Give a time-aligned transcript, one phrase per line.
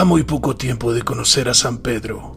[0.00, 2.34] A muy poco tiempo de conocer a San Pedro,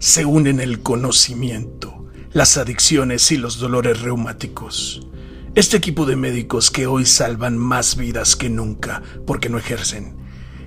[0.00, 5.06] se unen el conocimiento, las adicciones y los dolores reumáticos.
[5.54, 10.16] Este equipo de médicos que hoy salvan más vidas que nunca porque no ejercen,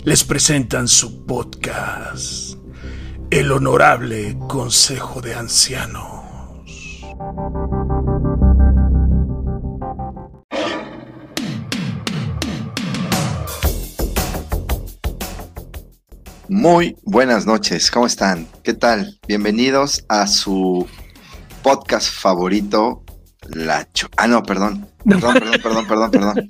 [0.05, 2.57] les presentan su podcast,
[3.29, 6.17] El Honorable Consejo de Ancianos.
[16.49, 18.47] Muy buenas noches, ¿cómo están?
[18.63, 19.19] ¿Qué tal?
[19.27, 20.87] Bienvenidos a su
[21.61, 23.03] podcast favorito,
[23.49, 24.87] La Cho Ah, no, perdón.
[25.05, 26.49] Perdón, perdón, perdón, perdón, perdón.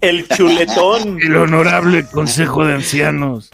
[0.00, 1.20] El chuletón.
[1.22, 3.50] El Honorable Consejo de Ancianos.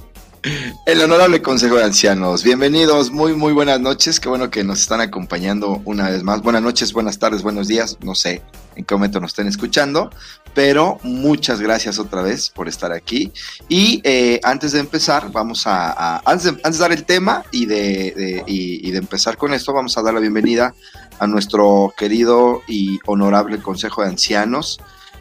[0.87, 2.43] El Honorable Consejo de Ancianos.
[2.43, 4.19] Bienvenidos, muy, muy buenas noches.
[4.19, 6.43] Qué bueno que nos están acompañando una vez más.
[6.43, 7.99] Buenas noches, buenas tardes, buenos días.
[8.03, 8.43] No sé
[8.77, 10.11] en qué momento nos estén escuchando,
[10.55, 13.33] pero muchas gracias otra vez por estar aquí.
[13.69, 18.91] Y eh, antes de empezar, vamos a, antes, de, dar el tema y de, y
[18.91, 20.75] de empezar con esto, vamos a dar la bienvenida
[21.19, 24.81] a nuestro querido y honorable Consejo de Ancianos.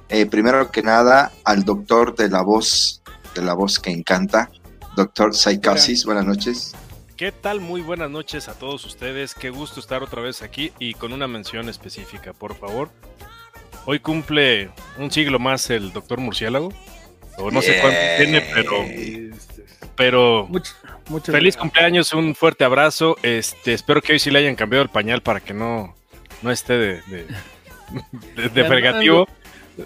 [0.10, 3.02] Eh, primero que nada, al doctor de la voz,
[3.36, 4.52] de la voz que encanta,
[4.96, 6.76] Doctor Psychosis, buenas noches.
[7.18, 7.62] ¿Qué tal?
[7.62, 9.34] Muy buenas noches a todos ustedes.
[9.34, 12.92] Qué gusto estar otra vez aquí y con una mención específica, por favor.
[13.86, 16.72] Hoy cumple un siglo más el Doctor Murciélago.
[17.38, 18.86] O no sé cuánto tiene, pero.
[19.96, 20.50] Pero.
[21.24, 23.18] feliz cumpleaños, un fuerte abrazo.
[23.24, 25.96] Este, espero que hoy sí le hayan cambiado el pañal para que no,
[26.42, 29.28] no esté de, de, de, fregativo.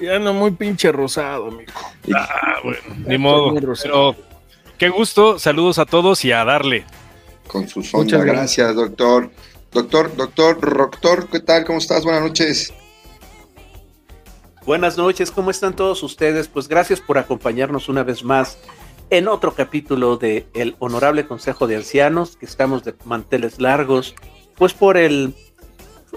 [0.02, 1.72] Ya no muy pinche rosado, amigo.
[2.14, 3.56] Ah, bueno, ni modo.
[3.82, 4.16] Pero
[4.78, 6.86] Qué gusto, saludos a todos y a darle.
[7.48, 9.32] Con sus Muchas gracias, doctor.
[9.72, 11.66] Doctor, doctor, doctor, ¿qué tal?
[11.66, 12.04] ¿Cómo estás?
[12.04, 12.72] Buenas noches.
[14.68, 16.50] Buenas noches, ¿cómo están todos ustedes?
[16.50, 18.58] Pues gracias por acompañarnos una vez más
[19.10, 24.14] en otro capítulo de El Honorable Consejo de Ancianos, que estamos de manteles largos,
[24.56, 25.34] pues por el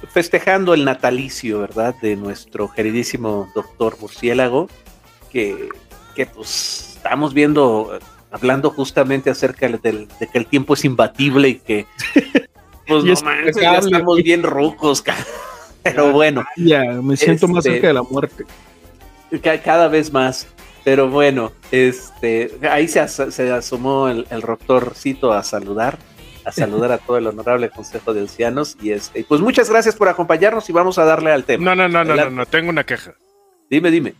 [0.09, 1.94] festejando el natalicio, ¿verdad?
[2.03, 4.67] De nuestro queridísimo doctor Murciélago,
[5.31, 5.69] que,
[6.17, 8.00] que pues estamos viendo
[8.32, 11.87] hablando justamente acerca de, que el tiempo es imbatible y que
[12.88, 15.05] pues no manches, ya estamos bien rucos,
[15.83, 16.45] pero bueno.
[16.57, 18.45] Ya, me siento más este, cerca de la muerte.
[19.63, 20.47] Cada vez más.
[20.83, 25.99] Pero bueno, este, ahí se, se asomó el, el doctorcito a saludar,
[26.45, 28.77] a saludar a todo el honorable Consejo de Ancianos.
[28.81, 31.65] Y este, pues muchas gracias por acompañarnos y vamos a darle al tema.
[31.65, 33.15] No, no, no, no, no, no, tengo una queja.
[33.69, 34.15] Dime, dime.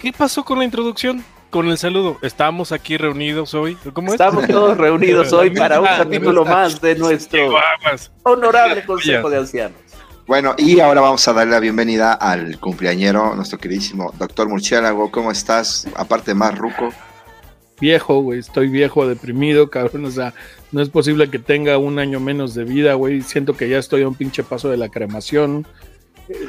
[0.00, 1.22] ¿Qué pasó con la introducción?
[1.50, 2.18] con el saludo.
[2.22, 3.76] Estamos aquí reunidos hoy.
[3.92, 7.54] ¿Cómo Estamos todos reunidos hoy para un capítulo más de nuestro
[8.22, 9.78] honorable Consejo de Ancianos.
[10.28, 15.10] Bueno, y ahora vamos a darle la bienvenida al cumpleañero, nuestro queridísimo doctor Murciélago.
[15.10, 15.88] ¿Cómo estás?
[15.96, 16.90] Aparte más ruco.
[17.80, 20.04] Viejo, güey, estoy viejo, deprimido, cabrón.
[20.04, 20.34] O sea,
[20.70, 23.22] no es posible que tenga un año menos de vida, güey.
[23.22, 25.66] Siento que ya estoy a un pinche paso de la cremación.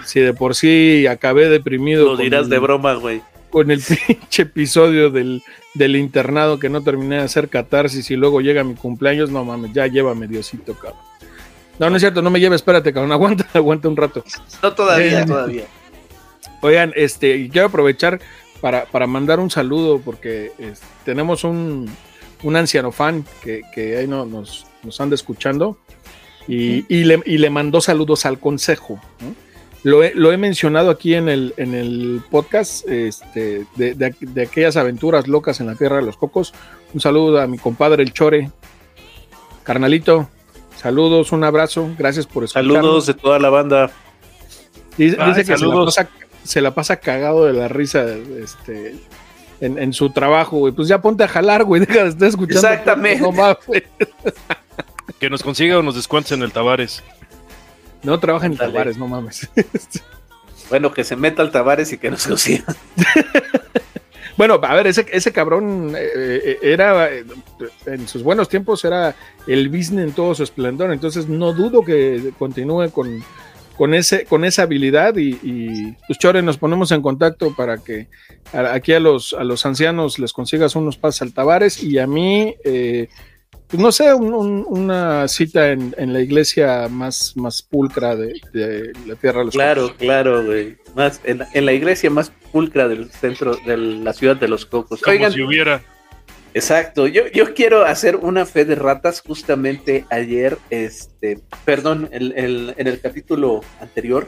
[0.04, 2.04] Si de por sí acabé deprimido.
[2.04, 5.42] Lo dirás de broma, güey con el pinche episodio del,
[5.74, 9.74] del, internado que no terminé de hacer catarsis y luego llega mi cumpleaños, no mames,
[9.74, 11.02] ya llévame Diosito, cabrón.
[11.80, 14.24] No, no es cierto, no me lleve, espérate, cabrón, aguanta, aguanta un rato.
[14.62, 15.64] No todavía, eh, todavía.
[16.62, 18.20] Oigan, este, quiero aprovechar
[18.62, 20.52] para, para mandar un saludo porque
[21.06, 21.90] tenemos un,
[22.44, 25.78] un anciano fan que, que ahí no, nos, nos anda escuchando
[26.48, 29.00] y, y, le, y le mandó saludos al consejo.
[29.22, 29.34] ¿no?
[29.84, 35.68] Lo he, mencionado aquí en el, en el podcast este, de, aquellas aventuras locas en
[35.68, 36.54] la Tierra de los Cocos.
[36.94, 38.52] Un saludo a mi compadre el Chore.
[39.64, 40.30] Carnalito,
[40.80, 42.76] saludos, un abrazo, gracias por escucharnos.
[42.76, 43.92] Saludos de toda la banda.
[44.98, 45.58] Dice, que
[46.44, 48.96] se la, pasa, cagado de la risa este,
[49.62, 50.74] en, su trabajo, güey.
[50.74, 52.68] Pues ya ponte a jalar, güey, deja de estar escuchando.
[52.68, 53.24] Exactamente.
[55.20, 57.04] que nos consiga unos descuentos en el Tavares.
[58.04, 59.50] No trabaja en Tavares, no mames.
[60.70, 62.64] bueno, que se meta al Tavares y que no se consiga.
[64.40, 67.26] bueno, a ver, ese, ese cabrón eh, eh, era, eh,
[67.86, 69.14] en sus buenos tiempos era
[69.48, 73.22] el business en todo su esplendor, entonces no dudo que continúe con,
[73.76, 78.08] con, ese, con esa habilidad y, y pues Chore, nos ponemos en contacto para que
[78.54, 82.56] aquí a los, a los ancianos les consigas unos pases al Tavares y a mí...
[82.64, 83.10] Eh,
[83.70, 88.34] pues no sé, una cita en, la iglesia más, más pulcra de,
[89.06, 90.78] la Tierra de los Claro, claro, güey.
[90.96, 95.02] Más, en, la iglesia más pulcra del centro de la ciudad de los Cocos.
[95.02, 95.82] Como si hubiera.
[96.54, 103.00] Exacto, yo, yo quiero hacer una fe de ratas justamente ayer, este, perdón, en el
[103.02, 104.28] capítulo anterior,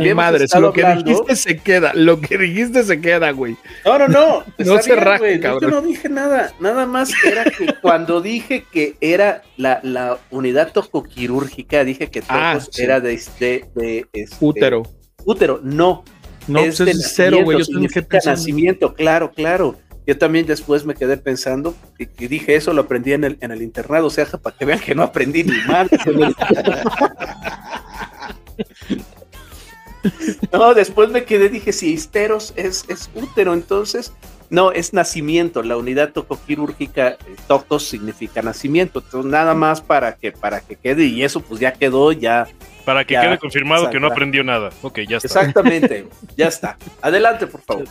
[0.00, 3.56] Mi madre, lo que dijiste se queda, lo que dijiste se queda, güey.
[3.84, 4.44] No, no, no.
[4.58, 5.24] no se raja,
[5.60, 10.72] Yo no dije nada, nada más era que cuando dije que era la, la unidad
[10.72, 14.82] tocoquirúrgica, dije que ah, era de, de, de este, útero.
[15.24, 16.04] Útero, no.
[16.48, 17.58] No, es, pues es cero, güey.
[17.58, 19.76] Yo tengo que nacimiento, claro, claro.
[20.06, 23.60] Yo también después me quedé pensando y, dije eso lo aprendí en el, en el
[23.60, 25.90] internado, o sea, para que vean que no aprendí ni mal.
[30.52, 34.14] no, después me quedé, dije, si histeros es, es útero, entonces,
[34.50, 40.32] no, es nacimiento, la unidad tocoquirúrgica, eh, tocos significa nacimiento, entonces nada más para que,
[40.32, 42.46] para que quede, y eso pues ya quedó, ya.
[42.84, 44.70] Para que quede confirmado que no aprendió nada.
[44.80, 45.40] Ok, ya está.
[45.40, 46.78] Exactamente, ya está.
[47.02, 47.84] Adelante, por favor.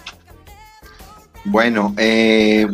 [1.46, 2.68] Bueno, eh,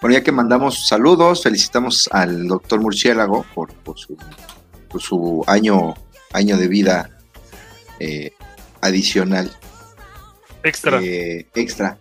[0.00, 3.72] bueno, ya que mandamos saludos, felicitamos al doctor Murciélago por,
[5.00, 5.94] su, año,
[6.32, 7.10] año de vida
[7.98, 8.32] eh,
[8.80, 9.50] adicional.
[10.62, 11.00] Extra.
[11.02, 11.98] Eh, extra.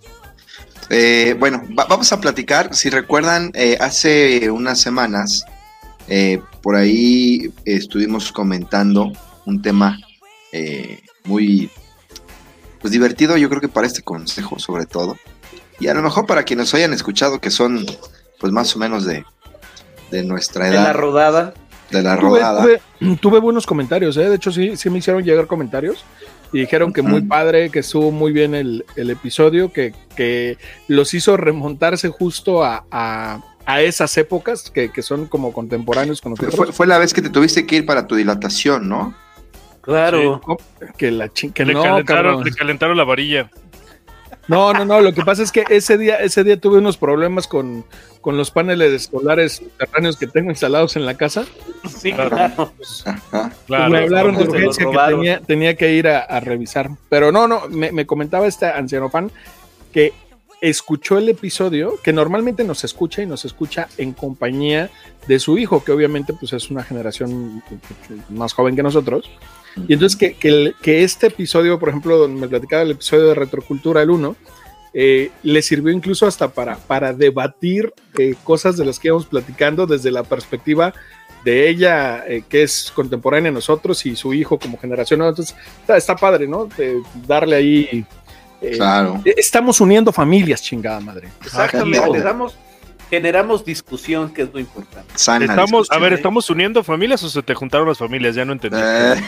[1.40, 2.74] Bueno, vamos a platicar.
[2.76, 5.46] Si recuerdan, hace unas semanas,
[6.62, 9.12] por ahí estuvimos comentando
[9.46, 9.98] un tema
[11.26, 11.70] muy
[12.82, 15.16] pues divertido, yo creo que para este consejo sobre todo.
[15.80, 17.86] Y a lo mejor para quienes hayan escuchado que son
[18.40, 19.24] pues más o menos de,
[20.24, 20.80] nuestra edad.
[20.80, 21.54] De la rodada.
[21.90, 22.66] De la rodada.
[23.20, 24.30] Tuve, buenos comentarios, ¿eh?
[24.30, 26.04] de hecho sí, sí me hicieron llegar comentarios
[26.54, 30.58] y dijeron que muy padre, que estuvo muy bien el, episodio, que, que,
[30.88, 36.56] los hizo remontarse justo a, a, esas épocas que, son como contemporáneos con nosotros.
[36.56, 39.16] Fue, fue, la vez que te tuviste que ir para tu dilatación, ¿no?
[39.82, 40.42] Claro.
[40.98, 43.50] Que la que le, calentaron, le calentaron la varilla.
[44.52, 47.48] No, no, no, lo que pasa es que ese día, ese día tuve unos problemas
[47.48, 47.86] con,
[48.26, 51.46] los paneles solares subterráneos que tengo instalados en la casa.
[51.88, 52.74] Sí, claro.
[53.70, 56.90] me hablaron de urgencia que tenía, que ir a, revisar.
[57.08, 59.32] Pero no, no, me, comentaba este anciano fan
[59.94, 60.12] que
[60.60, 64.90] escuchó el episodio, que normalmente nos escucha y nos escucha en compañía
[65.28, 67.64] de su hijo, que obviamente pues es una generación
[68.28, 69.30] más joven que nosotros.
[69.88, 70.34] Y entonces que,
[70.82, 74.36] que, este episodio, por ejemplo, donde me platicaba el episodio de Retrocultura, el 1,
[74.94, 79.88] eh, le sirvió incluso hasta para, para debatir eh, cosas de las que íbamos platicando
[79.88, 80.94] desde la perspectiva
[81.46, 85.22] de ella, eh, que es contemporánea a nosotros, y su hijo como generación.
[85.22, 85.56] Entonces,
[85.88, 86.68] está, padre, ¿no?
[87.26, 88.06] darle ahí.
[88.76, 89.22] claro.
[89.24, 91.30] Estamos uniendo familias, chingada madre.
[91.42, 92.56] Exactamente, le damos
[93.12, 95.14] generamos discusión, que es lo importante.
[95.14, 98.36] estamos, a ver, ¿estamos uniendo familias o se te juntaron las familias?
[98.36, 98.78] Ya no entendí.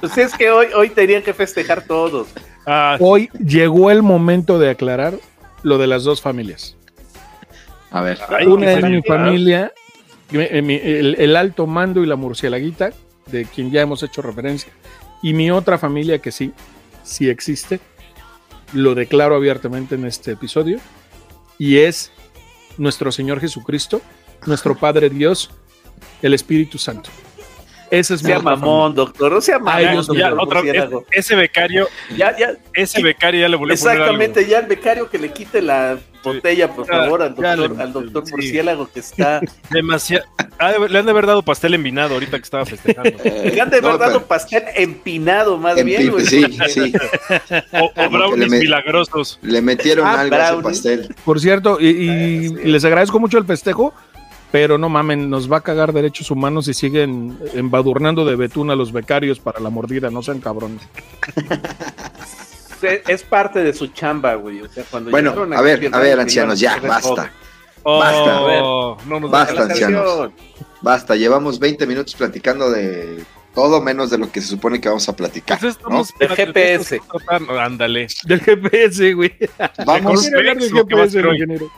[0.00, 2.26] pues es que hoy, hoy tenían que festejar todos.
[2.66, 5.14] Ah, hoy llegó el momento de aclarar
[5.62, 6.76] lo de las dos familias.
[7.92, 8.18] A ver.
[8.48, 9.72] Una es mi familia,
[10.32, 12.90] el, el, alto mando y la murcielaguita,
[13.26, 14.72] de quien ya hemos hecho referencia,
[15.22, 16.52] y mi otra familia que sí,
[17.04, 17.78] sí existe,
[18.72, 20.80] lo declaro abiertamente en este episodio,
[21.58, 22.12] y es
[22.78, 24.00] nuestro Señor Jesucristo,
[24.46, 25.50] nuestro Padre Dios,
[26.22, 27.10] el Espíritu Santo.
[27.94, 30.04] Ese es sea mamón, doctor, no sea mamón.
[31.10, 35.30] ese becario, ya, ya, ese becario ya le volvió Exactamente, ya el becario que le
[35.30, 39.40] quite la botella, por favor, al doctor, al doctor murciélago que está.
[39.70, 40.24] Demasiado.
[40.88, 43.10] le han de haber dado pastel empinado ahorita que estaba festejando.
[43.24, 46.12] le han de haber dado pastel empinado, más bien.
[46.24, 46.92] Sí, sí.
[47.72, 49.38] O, brownies milagrosos.
[49.42, 51.14] Le metieron ah, algo a ese pastel.
[51.24, 53.94] Por cierto, y les agradezco mucho el festejo
[54.54, 58.76] pero no mamen, nos va a cagar derechos humanos y siguen embadurnando de betún a
[58.76, 60.80] los becarios para la mordida, no sean cabrones.
[63.08, 64.60] es parte de su chamba, güey.
[64.60, 67.32] O sea, cuando bueno, a ver, a ver, ancianos, ya, basta.
[67.82, 70.30] Oh, basta, basta, ancianos.
[70.80, 73.24] Basta, llevamos 20 minutos platicando de
[73.56, 75.58] todo menos de lo que se supone que vamos a platicar.
[75.58, 76.04] Pues ¿no?
[76.20, 77.00] Del GPS.
[77.58, 78.06] Ándale.
[78.24, 79.34] Del GPS, güey.
[79.84, 81.72] Vamos a hablar del GPS, ingeniero.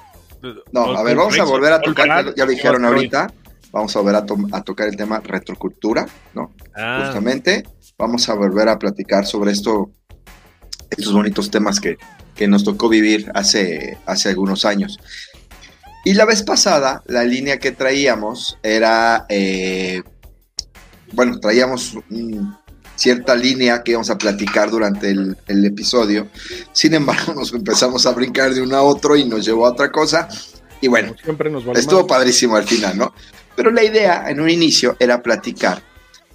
[0.73, 3.33] No, a ver, vamos a volver a tocar, ya lo dijeron ahorita,
[3.73, 6.53] vamos a volver a, tocar el tema retrocultura, ¿no?
[6.75, 7.03] Ah.
[7.05, 7.65] Justamente,
[7.99, 9.91] vamos a volver a platicar sobre esto,
[10.91, 11.97] estos bonitos temas que,
[12.49, 14.99] nos tocó vivir hace, hace algunos años.
[16.05, 20.03] Y la vez pasada, la línea que traíamos era, eh,
[21.13, 22.57] bueno, traíamos un,
[22.97, 26.29] cierta línea que íbamos a platicar durante el, episodio.
[26.73, 29.93] Sin embargo, nos empezamos a brincar de uno a otro y nos llevó a otra
[29.93, 30.29] cosa.
[30.81, 33.15] Y bueno, Siempre nos estuvo padrísimo al final, ¿no?
[33.55, 35.83] Pero la idea en un inicio era platicar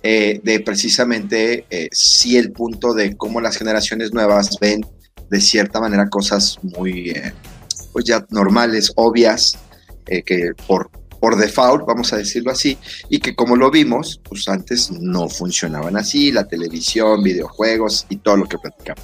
[0.03, 4.81] eh, de precisamente eh, si el punto de cómo las generaciones nuevas ven
[5.29, 7.33] de cierta manera cosas muy, eh,
[7.93, 9.57] pues ya normales, obvias,
[10.25, 10.89] que por
[11.21, 15.95] por default, vamos a decirlo así, y que como lo vimos, pues antes no funcionaban
[15.95, 19.03] así, la televisión, videojuegos y todo lo que platicamos.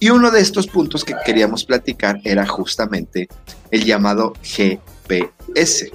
[0.00, 3.28] Y uno de estos puntos que queríamos platicar era justamente
[3.70, 5.92] el llamado GPS,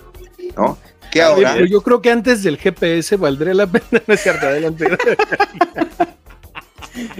[0.55, 0.77] ¿no?
[1.11, 1.65] Que ahora...
[1.65, 4.85] Yo creo que antes del GPS valdría la pena, no es cierto, adelante.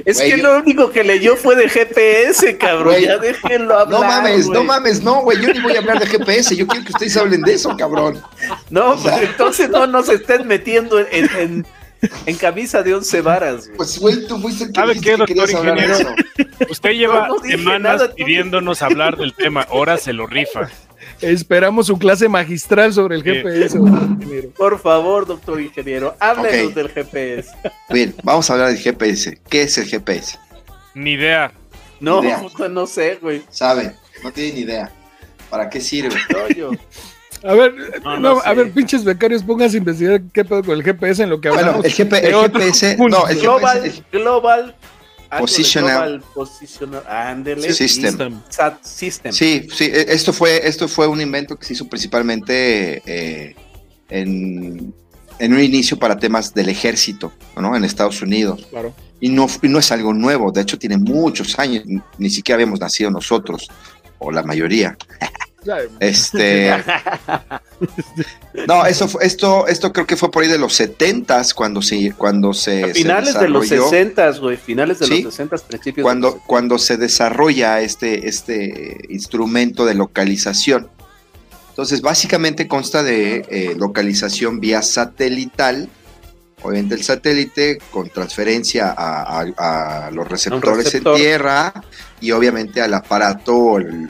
[0.05, 2.96] Es que yo- lo único que leyó fue de GPS, cabrón.
[3.01, 4.01] Ya déjenlo hablar.
[4.01, 6.86] No mames, no mames, no, güey, yo ni voy a hablar de GPS, yo quiero
[6.86, 8.22] que ustedes hablen de eso, cabrón.
[8.69, 11.65] No, O sea- pues entonces no nos estén metiendo en, en,
[12.25, 13.77] en camisa de once varas, güey.
[13.77, 16.15] Pues, güey, tú fuiste el que ¿Sabe qué, que doctor hablar de ingeniero?
[16.38, 16.65] eso.
[16.69, 20.69] Usted lleva No, no dije semanas nada, pidiéndonos hablar del tema, ahora se lo rifa.
[21.22, 23.24] Esperamos su clase magistral sobre el.
[23.24, 23.78] GPS.
[23.78, 24.50] ingeniero.
[24.58, 27.50] Por favor, doctor ingeniero, háblenos del GPS.
[27.90, 29.40] Bien, vamos a hablar del GPS.
[29.50, 30.38] ¿Qué es el GPS?
[30.94, 31.52] Ni idea.
[32.00, 32.42] No, Idea.
[32.70, 33.42] no sé, güey.
[33.50, 34.92] Sabe, no tiene ni idea.
[35.50, 36.16] ¿Para qué sirve?
[37.44, 40.74] A ver, No, no, no a ver, pinches becarios, pónganse a investigar qué pedo con
[40.74, 41.82] el GPS en lo que hablamos.
[41.82, 44.76] Bueno, el, GP, el GPS, no, el Global, GPS, global.
[45.39, 46.22] Positional.
[46.34, 47.03] Positional.
[47.74, 48.41] System.
[48.50, 49.31] SAT System.
[49.34, 53.55] Sí, sí, e- esto fue, esto fue un invento que se hizo principalmente eh,
[54.10, 54.93] en,
[55.39, 57.75] en un inicio para temas del ejército, ¿no?
[57.75, 58.65] En Estados Unidos.
[58.69, 58.93] Claro.
[59.19, 62.55] Y no, y no es algo nuevo, de hecho tiene muchos años, ni- ni siquiera
[62.57, 63.67] habíamos nacido nosotros,
[64.19, 64.98] o la mayoría.
[66.00, 66.72] Este.
[68.68, 72.12] no, eso fue- esto, esto creo que fue por ahí de los 70s cuando se,
[72.14, 72.84] cuando se.
[72.84, 73.90] A se finales de los desarrolló.
[73.90, 74.58] 60, güey.
[74.58, 75.24] Finales de Sí.
[75.24, 80.90] los 60, principios de cuando, los cuando se desarrolla este, este instrumento de localización.
[81.70, 85.88] Entonces, básicamente consta de eh, localización vía satelital,
[86.64, 91.16] obviamente el satélite con transferencia a, a- a los receptores receptor.
[91.16, 91.74] en tierra
[92.20, 94.08] y obviamente al aparato, el-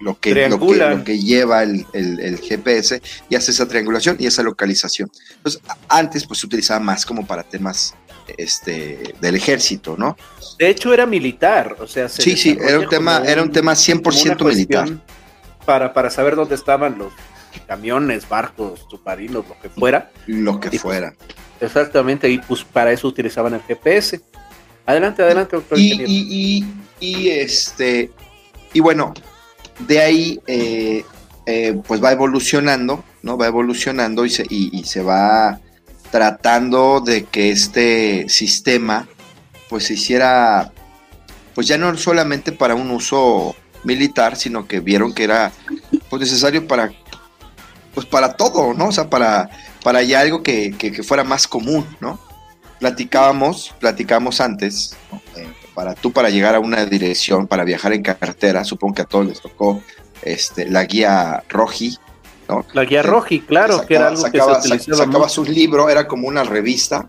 [0.00, 4.16] lo, que, lo, que, lo que lleva el, el- el GPS y hace esa triangulación
[4.18, 5.10] y esa localización.
[5.36, 7.94] Entonces, antes pues se utilizaba más como para temas
[8.38, 10.16] este, del ejército, ¿no?
[10.58, 13.52] De hecho, era militar, o sea, se Sí, sí, era un tema, como era un
[13.52, 14.88] tema 100% como una militar.
[15.64, 17.12] Para, para saber dónde estaban los
[17.66, 20.10] camiones, barcos, submarinos, lo que fuera.
[20.26, 21.14] Lo que Y pues, fuera.
[21.60, 24.20] Exactamente, y pues para eso utilizaban el GPS.
[24.86, 25.78] Adelante, adelante, doctor.
[25.78, 26.66] Y, y,
[27.00, 28.10] y, este,
[28.72, 29.14] y bueno,
[29.78, 31.04] de ahí eh,
[31.46, 33.36] eh, pues va evolucionando, ¿no?
[33.36, 35.60] Va evolucionando y se, y, se va
[36.10, 39.08] tratando de que este sistema
[39.68, 40.72] pues se hiciera,
[41.54, 45.52] pues ya no solamente para un uso militar, sino que vieron que era
[46.08, 46.92] pues necesario para,
[47.94, 48.88] pues para todo, ¿no?
[48.88, 49.50] O sea, para,
[49.82, 52.20] para ya algo que, que- fuera más común, ¿no?
[52.78, 55.20] Platicábamos, platicábamos antes, ¿no?
[55.74, 59.04] Eh, para tú para llegar a una dirección, para viajar en carretera, supongo que a
[59.04, 59.82] todos les tocó
[60.22, 61.98] este, la guía Roji,
[62.48, 62.64] ¿no?
[62.72, 66.28] La guía Roji, claro, Sacaba- que era algo sacaba, que se utilizaba libro, era como
[66.28, 67.08] una revista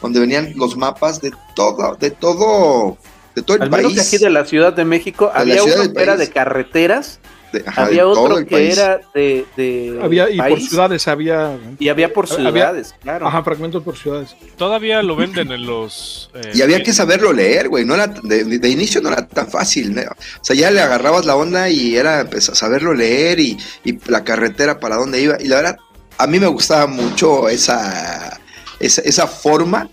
[0.00, 2.96] donde venían los mapas de todo, de todo,
[3.34, 3.96] de todo el Al menos país.
[3.96, 7.20] de aquí de la Ciudad de México, había del que era de carreteras,
[7.58, 8.76] de- ajá, de había todo otro el que país.
[8.78, 11.58] era de, de había, y por ciudades había.
[11.78, 13.26] y había por Había- ciudades, claro.
[13.26, 14.36] Ajá, fragmentos por ciudades.
[14.56, 16.30] Todavía lo venden en los.
[16.34, 17.84] eh, Y había que saberlo leer, güey.
[17.84, 19.94] No era, de, de inicio no era tan fácil.
[19.94, 20.02] ¿no?
[20.02, 24.24] O sea, ya le agarrabas la onda y era pues, saberlo leer y, y la
[24.24, 25.36] carretera para dónde iba.
[25.40, 25.76] Y la verdad,
[26.18, 28.38] a mí me gustaba mucho esa,
[28.80, 29.88] esa, esa forma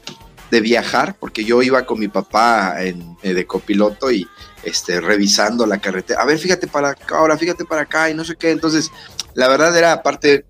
[0.52, 4.28] de viajar, porque yo iba con mi papá en, eh, de copiloto y
[4.64, 6.22] este, revisando la carretera.
[6.22, 8.52] A ver, fíjate para acá, ahora fíjate para acá y no sé qué.
[8.52, 8.92] Entonces,
[9.34, 10.46] la verdad era aparte,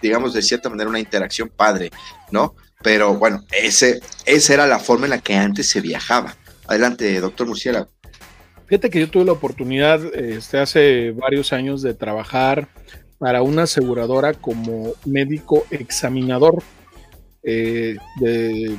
[0.00, 1.90] digamos, de cierta manera una interacción padre,
[2.30, 2.54] ¿no?
[2.82, 6.34] Pero bueno, ese, esa era la forma en la que antes se viajaba.
[6.66, 7.90] Adelante, doctor Murciélago.
[8.66, 12.68] Fíjate que yo tuve la oportunidad este, hace varios años de trabajar
[13.18, 16.62] para una aseguradora como médico examinador
[17.42, 18.78] eh, de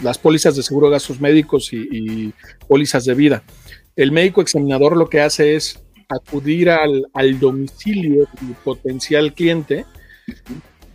[0.00, 2.32] las pólizas de seguro de gastos médicos y
[2.68, 3.42] pólizas de vida.
[3.96, 9.86] El médico examinador lo que hace es acudir al, al domicilio del potencial cliente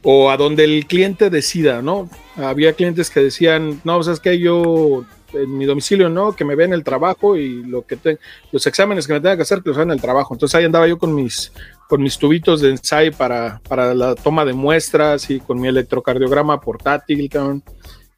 [0.04, 2.10] o a donde el cliente decida, ¿no?
[2.36, 6.74] Había clientes que decían, no, sabes que yo en mi domicilio no, que me ven
[6.74, 8.18] el trabajo y lo que te,
[8.52, 10.34] los exámenes que me tenga que hacer que los hagan en el trabajo.
[10.34, 11.52] Entonces ahí andaba yo con mis
[11.88, 16.62] con mis tubitos de ensayo para, para la toma de muestras y con mi electrocardiograma
[16.62, 17.30] portátil, y,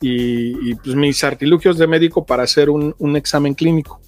[0.01, 4.01] y, pues mis artilugios de médico para hacer un, un examen clínico.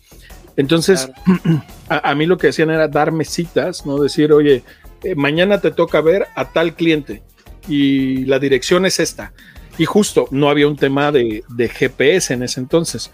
[0.55, 1.63] Entonces, claro.
[1.89, 3.99] a, a, mí lo que decían era darme citas, ¿no?
[3.99, 4.63] Decir, oye,
[5.03, 7.21] eh, mañana te toca ver a tal cliente
[7.67, 9.33] y la dirección es esta.
[9.77, 13.11] Y justo no había un tema de, de GPS en ese entonces.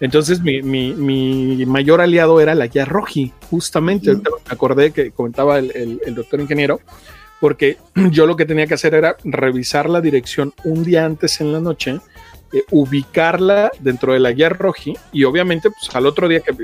[0.00, 5.58] Entonces mi, mi, mi, mayor aliado era la guía Roji, justamente, me acordé que comentaba
[5.58, 6.80] el, el, el, doctor ingeniero,
[7.40, 7.78] porque
[8.10, 11.60] yo lo que tenía que hacer era revisar la dirección un día antes en la
[11.60, 11.98] noche,
[12.52, 16.54] eh, ubicarla dentro de la guía roji y obviamente pues, al otro día que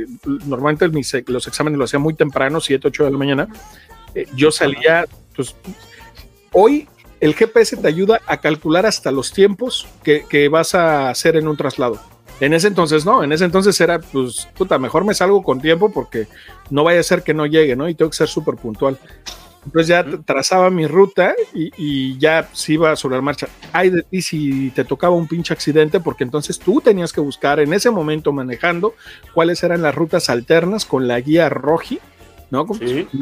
[0.47, 3.49] normalmente mis, los exámenes lo hacía muy temprano, 7, 8 de la mañana,
[4.15, 5.55] eh, yo salía, pues
[6.53, 6.89] hoy
[7.21, 11.49] el GPS te ayuda a calcular hasta los tiempos que, que vas a hacer en
[11.49, 12.01] un traslado.
[12.41, 15.93] En ese entonces no, en ese entonces era, pues, puta, mejor me salgo con tiempo
[15.93, 16.27] porque
[16.71, 17.89] no vaya a ser que no llegue, ¿no?
[17.89, 18.99] Y tengo que ser súper puntual.
[19.65, 23.49] Entonces ya trazaba mi ruta y, ya se iba sobre la marcha.
[23.73, 27.61] Ay de ti si te tocaba un pinche accidente, porque entonces tú tenías que buscar
[27.61, 28.95] en ese momento manejando
[29.33, 31.99] cuáles eran las rutas alternas con la guía roji,
[32.51, 32.67] ¿no?
[32.67, 32.79] Con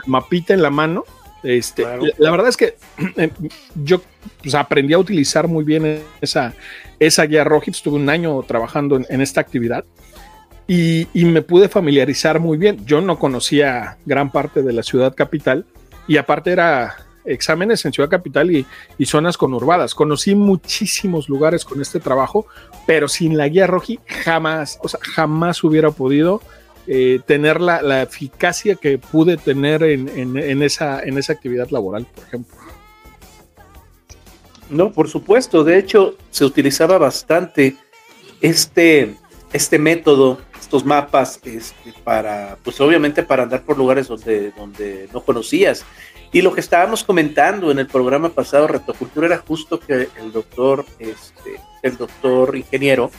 [0.07, 1.05] mapita en la mano.
[1.43, 1.85] Este,
[2.19, 2.77] la, verdad es que
[3.17, 3.31] eh,
[3.75, 4.01] yo
[4.41, 6.55] pues, aprendí a utilizar muy bien esa,
[6.99, 7.71] esa guía roji.
[7.71, 9.85] Estuve un año trabajando en, esta actividad.
[10.69, 12.85] Y, y, me pude familiarizar muy bien.
[12.87, 15.67] Yo no conocía gran parte de la ciudad capital,
[16.06, 18.66] y aparte era exámenes en Ciudad Capital y,
[19.04, 19.94] zonas conurbadas.
[19.94, 22.47] Conocí muchísimos lugares con este trabajo,
[22.87, 26.40] pero sin la guía Roji jamás, o sea, jamás hubiera podido
[26.87, 32.56] eh, tener la, eficacia que pude tener en, esa, en esa actividad laboral, por ejemplo.
[34.71, 35.64] No, por supuesto.
[35.64, 37.76] De hecho, se utilizaba bastante
[38.40, 39.14] este,
[39.52, 40.38] este método
[40.73, 45.85] estos mapas este, para, pues obviamente para andar por lugares donde, donde no conocías.
[46.33, 50.87] Y lo que estábamos comentando en el programa pasado, Retocultura, era justo que el doctor,
[50.99, 53.11] este, el doctor ingeniero,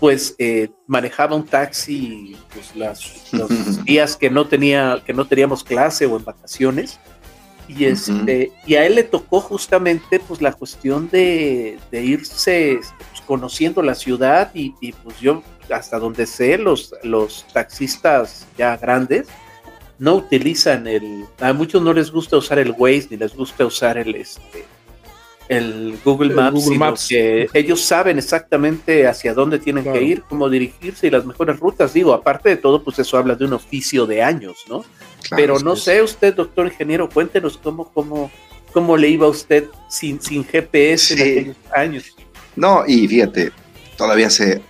[0.00, 5.64] pues eh, manejaba un taxi pues, las, los días que no tenía, que no teníamos
[5.64, 6.98] clase o en vacaciones.
[7.68, 13.04] Y, este, y a él le tocó justamente pues la cuestión de, de irse este,
[13.26, 19.26] conociendo la ciudad y, y, pues yo hasta donde sé, los, los taxistas ya grandes
[19.98, 21.24] no utilizan el.
[21.40, 24.64] A muchos no les gusta usar el Waze ni les gusta usar el este
[25.48, 31.10] el Google Maps, que ellos saben exactamente hacia dónde tienen que ir, cómo dirigirse y
[31.10, 31.92] las mejores rutas.
[31.92, 34.84] Digo, aparte de todo, pues eso habla de un oficio de años, ¿no?
[35.30, 38.30] Pero no sé, usted, doctor ingeniero, cuéntenos cómo, cómo,
[38.72, 42.16] cómo le iba a usted sin, sin GPS en aquellos años.
[42.56, 43.52] No, y fíjate,
[43.96, 44.62] todavía se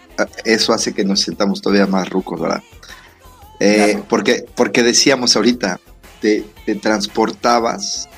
[0.44, 2.62] eso hace que nos sentamos todavía más rucos, ¿verdad?
[3.60, 5.80] Eh, porque, porque decíamos ahorita,
[6.20, 6.44] te,
[6.80, 8.08] transportabas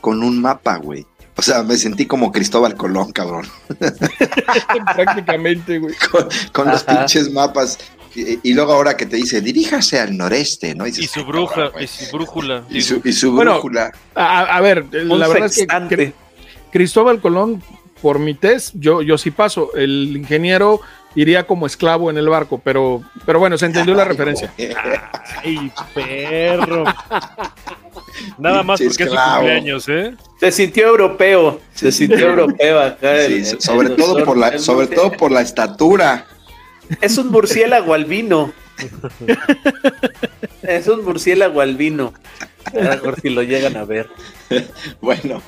[0.00, 1.06] con un mapa, güey.
[1.36, 3.46] O sea, me sentí como Cristóbal Colón, cabrón.
[4.94, 5.94] Prácticamente, güey.
[6.52, 7.78] Con, los pinches mapas.
[8.14, 10.86] Y, luego ahora que te dice, diríjase al noreste, ¿no?
[10.86, 12.64] Y, su bruja, y su brújula.
[12.68, 13.92] Y su, brújula.
[14.14, 16.12] A, ver, la verdad es que
[16.72, 17.62] Cristóbal Colón,
[18.02, 19.74] por mi test, yo, yo sí paso.
[19.74, 20.80] El ingeniero
[21.14, 24.52] iría como esclavo en el barco, pero, pero bueno, se entendió la referencia.
[25.42, 26.84] Ay, perro.
[28.38, 30.14] Nada más porque es su cumpleaños, ¿eh?
[30.38, 33.16] Se sintió europeo, se sintió europeo acá.
[33.58, 36.26] sobre todo por la, sobre todo por la estatura.
[37.00, 38.52] Es un murciélago albino.
[40.62, 42.12] es un murciélago albino.
[42.66, 44.08] A si lo llegan a ver.
[45.00, 45.40] Bueno,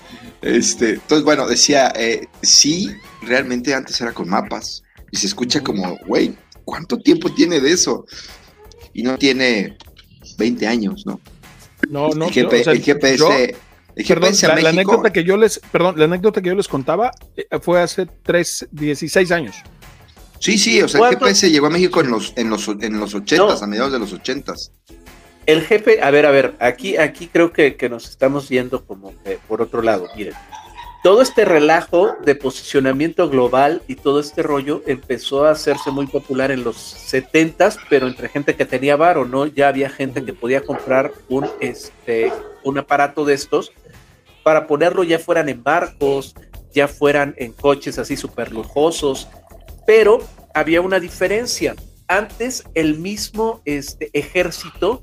[0.43, 2.91] este, entonces bueno, decía, eh, sí,
[3.23, 8.05] realmente antes era con mapas y se escucha como, güey, ¿cuánto tiempo tiene de eso?
[8.93, 9.79] Y no tiene
[10.39, 11.21] 20 años, ¿no?
[11.89, 13.57] No, no, el, GPS,
[14.07, 17.81] perdón, la, anécdota que yo les, perdón, la anécdota que yo les contaba eh, fue
[17.81, 19.57] hace 3, 16 años.
[20.39, 23.15] Sí, sí, o sea, el GPS llegó a México en los, en los, en los
[23.15, 24.55] 80, a mediados de los 80.
[25.47, 29.13] El jefe, a ver, a ver, aquí, aquí creo que, nos estamos yendo como
[29.49, 30.09] por otro lado.
[30.17, 30.35] Miren,
[31.03, 36.53] todo este relajo de posicionamiento global y todo este rollo empezó a hacerse muy popular
[36.53, 39.47] en los 70 pero entre gente que tenía varo, ¿no?
[39.47, 43.73] Ya había gente que podía comprar un, este, un aparato de estos
[44.45, 46.35] para ponerlo ya fueran en barcos,
[46.73, 49.29] ya fueran en coches así súper lujosos,
[49.87, 50.21] pero
[50.55, 51.75] había una diferencia.
[52.07, 55.03] Antes el mismo este, ejército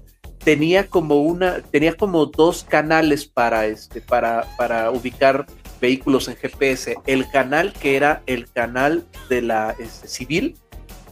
[0.49, 5.45] tenía como una, tenía como dos canales para, este, para, para ubicar
[5.79, 10.57] vehículos en GPS, el canal que era el canal de la este, civil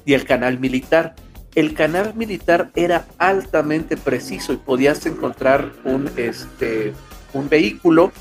[0.06, 1.14] y el canal militar.
[1.54, 6.94] El canal militar era altamente preciso y podías encontrar un, este,
[7.32, 8.12] un vehículo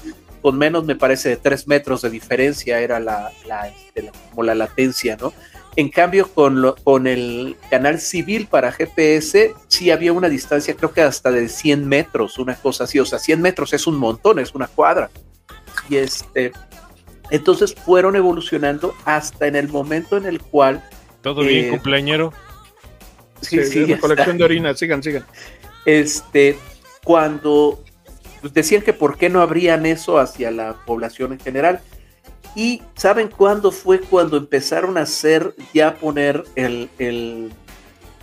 [0.42, 3.33] con menos, me parece, de tres metros de diferencia, era la,
[3.74, 5.33] este, como la latencia, ¿no?
[5.77, 10.93] En cambio, con, lo, con el canal civil para GPS, sí había una distancia, creo
[10.93, 12.99] que hasta de 100 metros, una cosa así.
[12.99, 15.11] O sea, 100 metros es un montón, es una cuadra.
[15.91, 16.53] Y este,
[17.31, 20.83] entonces fueron evolucionando hasta en el momento en el cual.
[21.23, 22.33] Todo bien, eh, cumpleañero.
[23.43, 25.27] Sí, sí, colección de orina, sigan, sigan.
[25.85, 26.57] Este,
[27.05, 27.83] cuando
[28.41, 31.81] pues, decían que por qué no abrían eso hacia la población en general.
[32.57, 36.42] Y ¿saben cuándo fue cuando empezaron a hacer, ya poner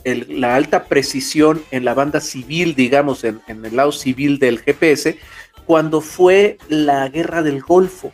[0.03, 5.19] la alta precisión en la banda civil, digamos, en, en el lado civil del GPS?
[5.67, 8.11] Cuando fue la guerra del Golfo.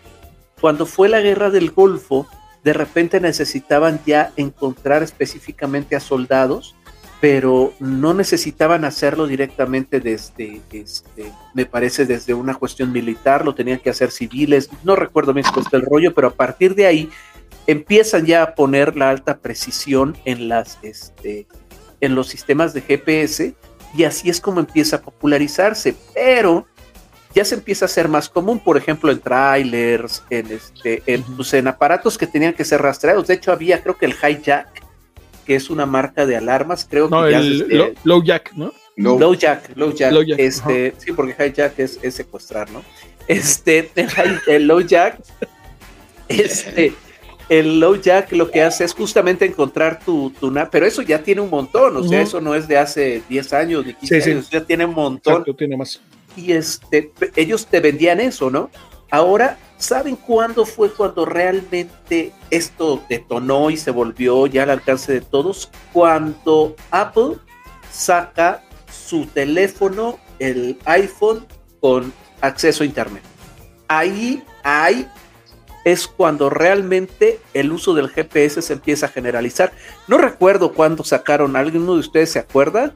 [0.59, 2.27] Cuando fue la guerra del Golfo,
[2.65, 6.75] de repente necesitaban ya encontrar específicamente a soldados
[7.21, 13.79] pero no necesitaban hacerlo directamente desde, este, me parece, desde una cuestión militar, lo tenían
[13.79, 17.09] que hacer civiles, no recuerdo bien cómo está el rollo, pero a partir de ahí
[17.67, 21.45] empiezan ya a poner la alta precisión en, las, este,
[21.99, 23.53] en los sistemas de GPS
[23.93, 26.67] y así es como empieza a popularizarse, pero
[27.35, 31.53] ya se empieza a hacer más común, por ejemplo, en trailers, en, este, en, pues,
[31.53, 34.88] en aparatos que tenían que ser rastreados, de hecho había creo que el hijack,
[35.49, 38.71] que es una marca de alarmas, creo no, que el low, Jack, ¿no?
[38.95, 42.83] Low, Jack, Low Jack, este, sí, porque Hijack es, es, secuestrar, ¿no?
[43.27, 43.89] Este,
[44.47, 45.17] el, Low Jack,
[46.27, 46.93] este,
[47.49, 51.41] el Low Jack lo que hace es justamente encontrar tu, tu pero eso ya tiene
[51.41, 54.51] un montón, o sea, eso no es de hace 10 años, ni 15 sí, años,
[54.51, 55.33] ya tiene un montón.
[55.33, 55.99] Exacto, tiene más.
[56.37, 58.69] Y este, ellos te vendían eso, ¿no?
[59.11, 65.21] Ahora, ¿saben cuándo fue cuando realmente esto detonó y se volvió ya al alcance de
[65.21, 65.71] todos?
[65.93, 67.37] Cuando Apple
[67.91, 71.45] saca su teléfono, el iPhone,
[71.79, 73.23] con acceso a Internet.
[73.87, 75.07] Ahí, ahí
[75.85, 79.71] es cuando realmente el uso del GPS se empieza a generalizar.
[80.07, 82.95] No recuerdo cuándo sacaron, ¿alguno de ustedes se acuerda?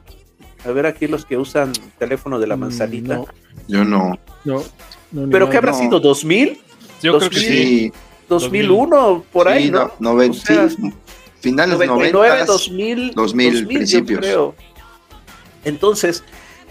[0.64, 3.20] A ver aquí los que usan teléfono de la mm, manzanita.
[3.68, 4.18] Yo no.
[4.44, 4.62] No.
[5.30, 6.00] ¿Pero qué habrá sido?
[6.00, 6.58] ¿2000?
[7.02, 7.92] Yo 2000, creo que sí.
[8.28, 9.92] 2001, por ahí, ¿no?
[9.98, 10.68] no o sea,
[11.40, 14.20] finales 99, 2000, 2000, 2000 principios.
[14.20, 14.54] creo.
[15.64, 16.24] Entonces,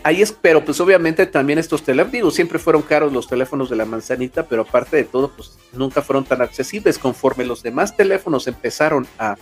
[0.04, 3.76] ahí es, pero pues obviamente también estos teléfonos, digo, siempre fueron caros los teléfonos de
[3.76, 6.98] la manzanita, pero aparte de todo, pues nunca fueron tan accesibles.
[6.98, 9.38] Conforme los demás teléfonos empezaron a,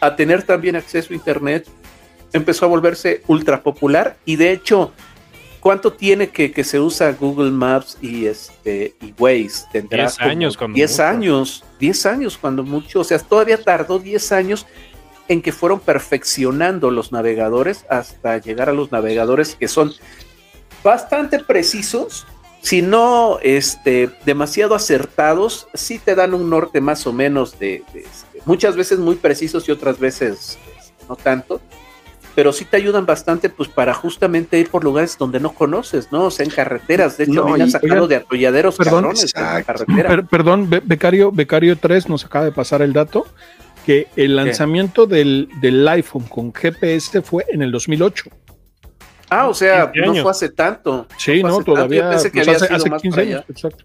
[0.00, 1.66] a tener también acceso a Internet,
[2.32, 4.92] empezó a volverse ultra popular y de hecho
[5.68, 9.66] ¿Cuánto tiene que, que, se usa Google Maps y este y Waze?
[9.70, 14.32] Tendrá 10 años cuando 10 años, 10 años cuando mucho, o sea, todavía tardó 10
[14.32, 14.64] años
[15.28, 19.92] en que fueron perfeccionando los navegadores hasta llegar a los navegadores que son
[20.82, 22.26] bastante precisos,
[22.62, 28.00] si no este, demasiado acertados, sí te dan un norte más o menos de, de
[28.00, 31.60] este, muchas veces muy precisos y otras veces este, no tanto
[32.38, 36.26] pero sí te ayudan bastante pues para justamente ir por lugares donde no conoces, ¿no?
[36.26, 37.18] O sea, en carreteras.
[37.18, 40.22] De hecho, me han sacado de atolladeros perdón, en carretera.
[40.22, 43.26] perdón, Becario, Becario 3 nos acaba de pasar el dato
[43.84, 48.30] que el lanzamiento del, del, iPhone con GPS fue en el 2008.
[49.30, 51.08] Ah, o sea, no fue hace tanto.
[51.16, 53.84] Sí, no, todavía pensé que pues, hace, hace 15 años, exacto.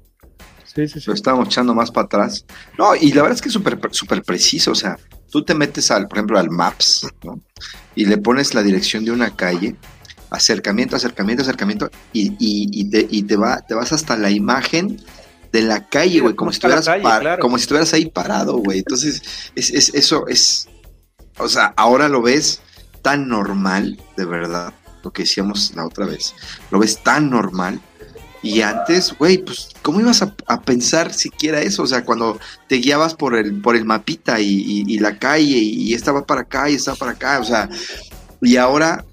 [0.63, 1.07] Sí, sí, sí.
[1.07, 2.45] Lo estábamos echando más para atrás.
[2.77, 4.73] No, y la verdad es que es súper súper preciso.
[4.73, 4.99] O sea,
[5.33, 7.41] tú te metes al, por ejemplo, al Maps, ¿no?
[7.95, 9.75] Y le pones la dirección de una calle,
[10.29, 15.01] acercamiento, acercamiento, acercamiento, y, y, y, te, y te, va, te vas hasta la imagen
[15.51, 16.87] de la calle, güey, como, si estuvieras
[17.41, 18.77] como si estuvieras ahí parado, güey.
[18.77, 19.23] Entonces,
[19.55, 20.69] es, es, eso es,
[21.39, 22.61] o sea, ahora lo ves
[23.01, 24.71] tan normal, de verdad,
[25.03, 26.35] lo que decíamos la otra vez,
[26.69, 27.81] lo ves tan normal
[28.43, 31.83] y antes, güey, pues, ¿cómo ibas a, pensar siquiera eso?
[31.83, 36.25] O sea, cuando te guiabas por el, por el mapita y, la calle y, estaba
[36.25, 37.69] para acá y estaba para acá, o sea,
[38.41, 39.05] y ahora,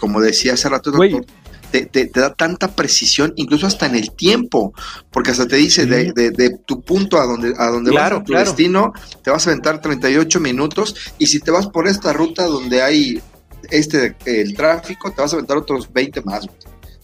[0.00, 1.26] como decía hace rato, doctor,
[1.70, 4.72] te, te, da tanta precisión, incluso hasta en el tiempo,
[5.10, 8.32] porque hasta te dice de, de, tu punto a donde, a donde vas a tu
[8.32, 12.82] destino, te vas a aventar 38 minutos, y si te vas por esta ruta donde
[12.82, 13.22] hay
[13.70, 16.48] este el tráfico, te vas a aventar otros 20 más.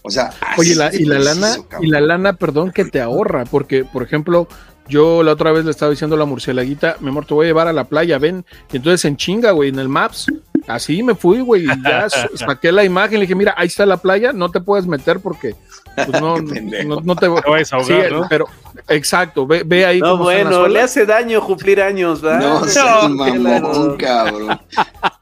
[0.07, 4.05] O sea, oye, y la lana, y la lana, perdón, que te ahorra, porque, por
[4.05, 4.47] ejemplo,
[4.89, 7.49] yo la otra vez le estaba diciendo a la murcielaguita, mi amor, te voy a
[7.49, 8.45] llevar a la playa, ven.
[8.73, 10.27] Y entonces en chinga, güey, en el Maps,
[10.69, 13.97] así me fui, güey, y ya saqué la imagen, le dije, mira, ahí está la
[13.97, 15.57] playa, no te puedes meter porque
[15.97, 16.37] pues no,
[17.05, 18.27] no, te vas a ahogar, ¿no?
[18.29, 18.47] Pero,
[18.89, 19.99] exacto, ve, ve ahí.
[19.99, 22.41] No, bueno, le hace daño cumplir años, ¿verdad?
[22.41, 24.61] No, no mamón, cabrón.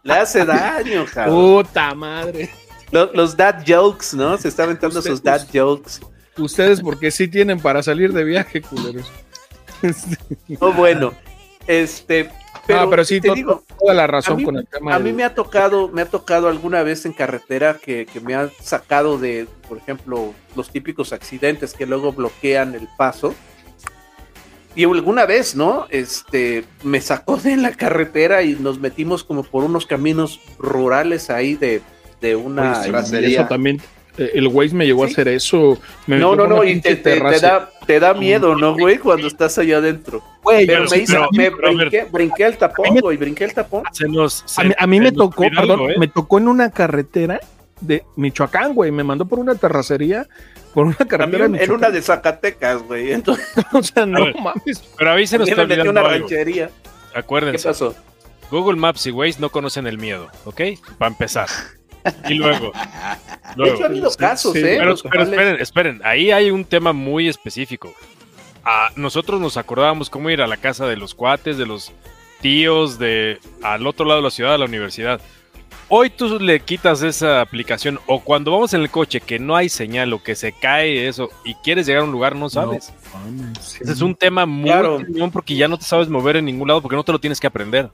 [0.02, 1.64] Le hace daño, cabrón.
[1.64, 2.50] Puta madre.
[3.12, 4.38] Los, dad jokes, ¿no?
[4.38, 6.00] Se está aventando sus dad jokes.
[6.38, 9.10] Ustedes porque sí tienen para salir de viaje, culeros.
[10.48, 11.12] No, bueno,
[11.66, 12.30] este,
[12.66, 14.94] pero, ah, pero sí, te digo, toda la razón con el tema.
[14.94, 18.34] A mí me ha tocado, me ha tocado alguna vez en carretera que, que, me
[18.34, 23.34] ha sacado de, por ejemplo, los típicos accidentes que luego bloquean el paso.
[24.74, 25.86] Y alguna vez, ¿no?
[25.90, 31.54] Este, me sacó de la carretera y nos metimos como por unos caminos rurales ahí
[31.54, 31.82] de
[32.28, 33.80] de una eso también
[34.16, 35.76] Eh, El Waze me llegó a hacer eso.
[36.06, 36.94] me No, no, no, y te,
[37.40, 38.98] da, te da miedo, ¿no, güey?
[38.98, 40.22] Cuando estás allá adentro.
[40.42, 43.82] Güey, Pero Pero- me, pero- me a brinqué, brinqué el tapón, güey, brinqué el tapón.
[43.92, 45.94] Se nos, a mí, a mí me tocó, perdón, algo, ¿eh?
[45.98, 47.40] me tocó en una carretera
[47.80, 48.92] de Michoacán, güey.
[48.92, 50.28] Me mandó por una terracería,
[50.72, 53.12] por una carretera También de en una de Zacatecas, güey.
[53.12, 54.36] Entonces, O sea, no ver.
[54.40, 54.80] mames.
[54.96, 56.12] Pero ahí se nos está a olvidando una algo.
[56.28, 56.70] ranchería.
[57.12, 57.96] ¿Qué Acuérdense, pasó?
[58.48, 60.60] Google Maps y Waze no conocen el miedo, ¿ok?
[60.98, 61.48] Para empezar.
[62.28, 62.72] Y luego.
[62.72, 64.58] De luego- hecho, ha habido sí, casos, sí.
[64.60, 64.76] ¿eh?
[64.78, 67.94] Pero, esperen, esperen, ahí hay un tema muy específico.
[68.64, 71.92] Ah, nosotros nos acordábamos cómo ir a la casa de los cuates, de los
[72.40, 75.20] tíos, de al otro lado de la ciudad, a la universidad.
[75.88, 79.68] Hoy tú le quitas esa aplicación o cuando vamos en el coche que no hay
[79.68, 82.90] señal o que se cae eso y quieres llegar a un lugar no sabes.
[83.12, 84.98] mames, Ese es un tema muy Claro.
[85.30, 87.46] porque ya no te sabes mover en ningún lado porque no te lo tienes que
[87.46, 87.90] aprender.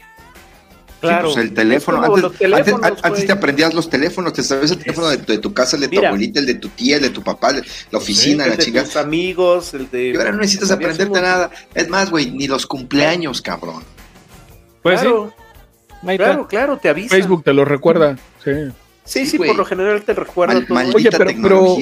[1.00, 1.28] Claro.
[1.28, 2.02] Sí, pues el teléfono.
[2.02, 3.26] Antes, antes- antes güey.
[3.26, 5.88] te aprendías los teléfonos, te sabes el teléfono de, tu- de tu casa, el de
[5.88, 6.08] tu Mira.
[6.08, 8.62] abuelita, el de tu tía, el de tu papá, el- la oficina, el la de
[8.64, 8.86] chingada.
[8.86, 10.08] tus amigos, el de...
[10.10, 11.50] Y ahora no necesitas aprenderte nada.
[11.74, 13.82] Es más, güey, ni los cumpleaños, cabrón.
[14.82, 15.32] Pues claro,
[16.02, 17.08] sí, claro, claro, te avisa.
[17.14, 18.16] Facebook te lo recuerda.
[18.44, 18.50] Sí.
[19.02, 20.74] Sí, sí, Sí, por lo general te recuerda Mal- todo.
[20.74, 21.76] maldita Oye, pero- pero-.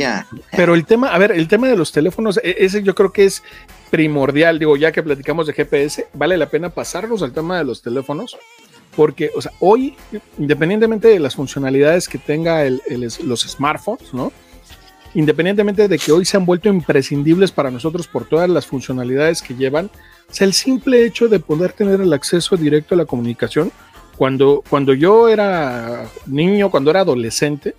[0.57, 3.27] Pero el tema, a ver, el tema de los teléfonos, e- ese yo creo que
[3.27, 3.43] es
[3.91, 4.59] primordial.
[4.59, 8.37] Digo, ya que platicamos de GPS, vale la pena pasarnos al tema de los teléfonos.
[8.99, 9.95] Porque, o sea, hoy,
[10.39, 14.33] independientemente de las funcionalidades que tenga el- el- los smartphones, ¿no?
[15.15, 19.55] Independientemente de que hoy se han vuelto imprescindibles para nosotros por todas las funcionalidades que
[19.55, 19.87] llevan,
[20.29, 23.71] o sea, el simple hecho de poder tener el acceso directo a la comunicación,
[24.17, 27.77] cuando, cuando yo era niño, cuando era adolescente,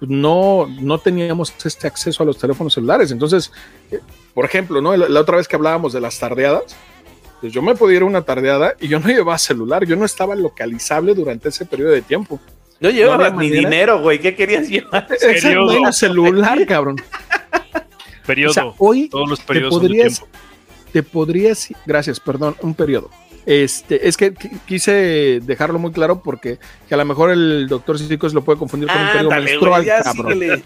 [0.00, 3.10] no, no teníamos este acceso a los teléfonos celulares.
[3.10, 3.52] Entonces,
[3.90, 4.00] eh,
[4.32, 4.96] por ejemplo, ¿no?
[4.96, 6.74] La otra vez que hablábamos de las tardeadas,
[7.40, 10.04] pues yo me podía ir a una tardeada y yo no llevaba celular, yo no
[10.04, 12.40] estaba localizable durante ese periodo de tiempo.
[12.80, 13.68] No llevabas había ni manera.
[13.70, 14.18] dinero, güey.
[14.20, 15.06] ¿Qué querías llevar?
[15.20, 15.72] Periodo.
[15.72, 16.96] no era celular, cabrón.
[18.26, 18.50] Periodo.
[18.50, 20.36] O sea, hoy Todos los te periodos son de podrías, tiempo.
[20.92, 23.10] te podrías, gracias, perdón, un periodo.
[23.46, 27.96] Este, es que qui- quise dejarlo muy claro porque que a lo mejor el doctor
[27.98, 30.32] Cicos lo puede confundir con un periodo Ándale, menstrual, cabrón.
[30.32, 30.62] síguele.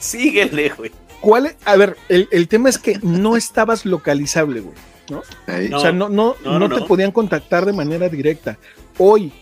[0.00, 0.90] Síguele, güey.
[1.20, 1.56] ¿Cuál es?
[1.66, 4.74] A ver, el, el tema es que no estabas localizable, güey.
[5.10, 5.18] No.
[5.20, 6.86] o sea, no, no, no, no, no, te no.
[6.86, 8.58] podían contactar de manera directa.
[8.98, 9.32] Hoy,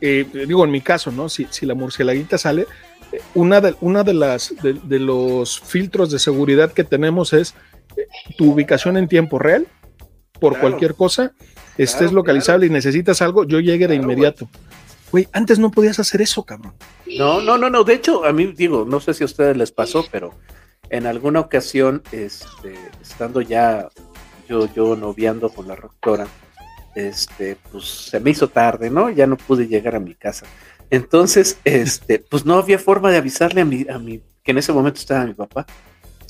[0.00, 1.28] eh, digo, en mi caso, ¿no?
[1.28, 2.66] Si, si la murcielaguita sale,
[3.12, 7.54] eh, una de, una de las de, de los filtros de seguridad que tenemos es
[7.96, 8.06] eh,
[8.38, 9.66] tu ubicación en tiempo real.
[10.38, 10.68] Por Claro.
[10.68, 11.32] cualquier cosa,
[11.76, 14.48] estés Claro, localizable y necesitas algo, yo llegue de inmediato.
[15.12, 16.72] Güey, antes no podías hacer eso, cabrón.
[17.18, 17.84] No, no, no, no.
[17.84, 20.32] De hecho, a mí, digo, no sé si a ustedes les pasó, pero
[20.88, 23.88] en alguna ocasión, este, estando ya
[24.50, 26.26] yo, yo noviando con la doctora,
[26.96, 29.08] este, pues se me hizo tarde, ¿no?
[29.08, 30.44] Ya no pude llegar a mi casa.
[30.90, 34.72] Entonces, este, pues no había forma de avisarle a mi, a mi, que en ese
[34.72, 35.66] momento estaba mi papá,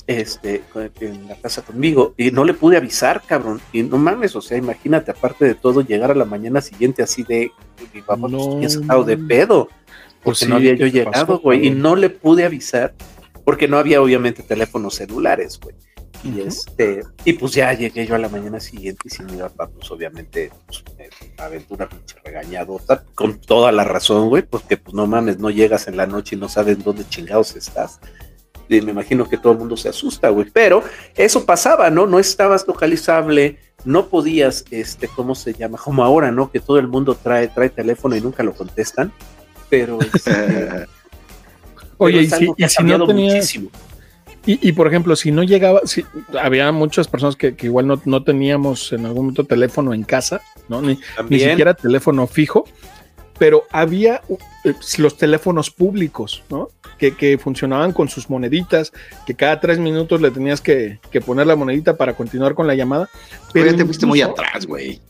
[0.05, 0.63] este,
[0.99, 3.59] en la casa conmigo, y no le pude avisar, cabrón.
[3.73, 7.23] Y no mames, o sea, imagínate, aparte de todo, llegar a la mañana siguiente así
[7.23, 7.51] de,
[7.93, 8.69] mi papá pues, No.
[8.69, 9.67] sacado de pedo
[10.21, 12.93] Pues porque sí, no había ¿qué yo llegado, güey, y no le pude avisar
[13.43, 15.75] porque no había obviamente teléfonos celulares, güey.
[16.23, 19.67] Y este, y pues ya llegué yo a la mañana siguiente y si mi papá,
[19.67, 21.09] pues obviamente, pues, me
[21.43, 25.87] aventó una pinche regañadota, con toda la razón, güey, porque pues no mames, no llegas
[25.87, 27.99] en la noche y no sabes dónde chingados estás.
[28.69, 30.49] Y me imagino que todo el mundo se asusta, güey.
[30.53, 30.83] Pero
[31.15, 32.07] eso pasaba, ¿no?
[32.07, 35.77] No estabas localizable, no podías, este, ¿cómo se llama?
[35.77, 36.51] Como ahora, ¿no?
[36.51, 39.11] Que todo el mundo trae, trae teléfono y nunca lo contestan.
[39.69, 40.31] Pero, este,
[41.97, 43.69] Oye, pero y si, algo que y ha si no tenías, muchísimo.
[44.45, 46.03] Y, y, por ejemplo, si no llegaba, si,
[46.39, 50.41] había muchas personas que, que igual no, no teníamos en algún momento teléfono en casa,
[50.67, 50.81] ¿no?
[50.81, 50.99] Ni,
[51.29, 52.65] ni siquiera teléfono fijo,
[53.37, 54.21] pero había
[54.63, 56.69] eh, los teléfonos públicos, ¿no?
[56.97, 58.91] Que, que funcionaban con sus moneditas,
[59.27, 62.73] que cada tres minutos le tenías que, que poner la monedita para continuar con la
[62.75, 63.09] llamada.
[63.53, 65.01] Pero te fuiste muy atrás, güey.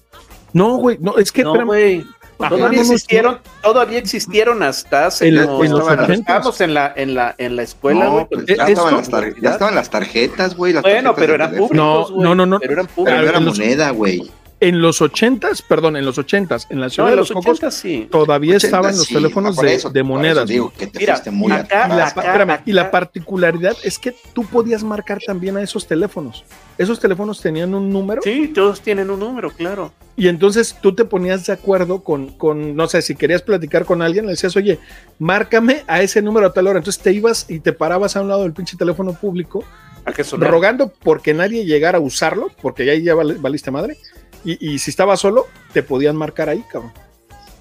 [0.54, 2.06] No, güey, no, es que no, espérame,
[2.50, 6.20] Todavía no, no, existieron, todavía existieron hasta hace En como- en los cuando 80s.
[6.20, 9.50] estábamos en la, en la, en la escuela, No, pues ya, estaban las tar- ya
[9.52, 10.74] estaban las tarjetas, güey.
[10.74, 12.60] las Bueno, tarjetas pero eran públicos, No, no, no, no.
[12.60, 13.24] Pero eran Pero públicos.
[13.24, 14.32] no era moneda, güey.
[14.62, 17.58] En los ochentas, perdón, en los ochentas, en la ciudad No, de los los Cocos,
[17.58, 18.08] 80 sí.
[18.12, 20.48] todavía 80, estaban los sí, teléfonos de, eso- monedas.
[20.48, 20.78] digo güey.
[20.78, 22.12] que te Mira, fuiste muy acá- Y la, atrás.
[22.12, 26.46] acá- espérame, y la acá- particularidad es que tú podías marcar también a esos teléfonos.
[26.78, 29.92] Esos teléfonos tenían un número Sí, todos tienen un número, claro.
[30.16, 34.02] y entonces tú te ponías de acuerdo con, con, no sé, si querías platicar con
[34.04, 34.78] alguien, le decías, oye,
[35.20, 36.78] márcame a ese número a tal hora.
[36.80, 39.64] Entonces te ibas y te parabas a un lado del pinche teléfono público,
[40.06, 40.50] ¿A qué sonar?
[40.50, 43.98] rogando porque nadie llegara a usarlo, porque ya, ya val- valiste madre.
[44.44, 46.92] Y, y si estaba solo, te podían marcar ahí, cabrón.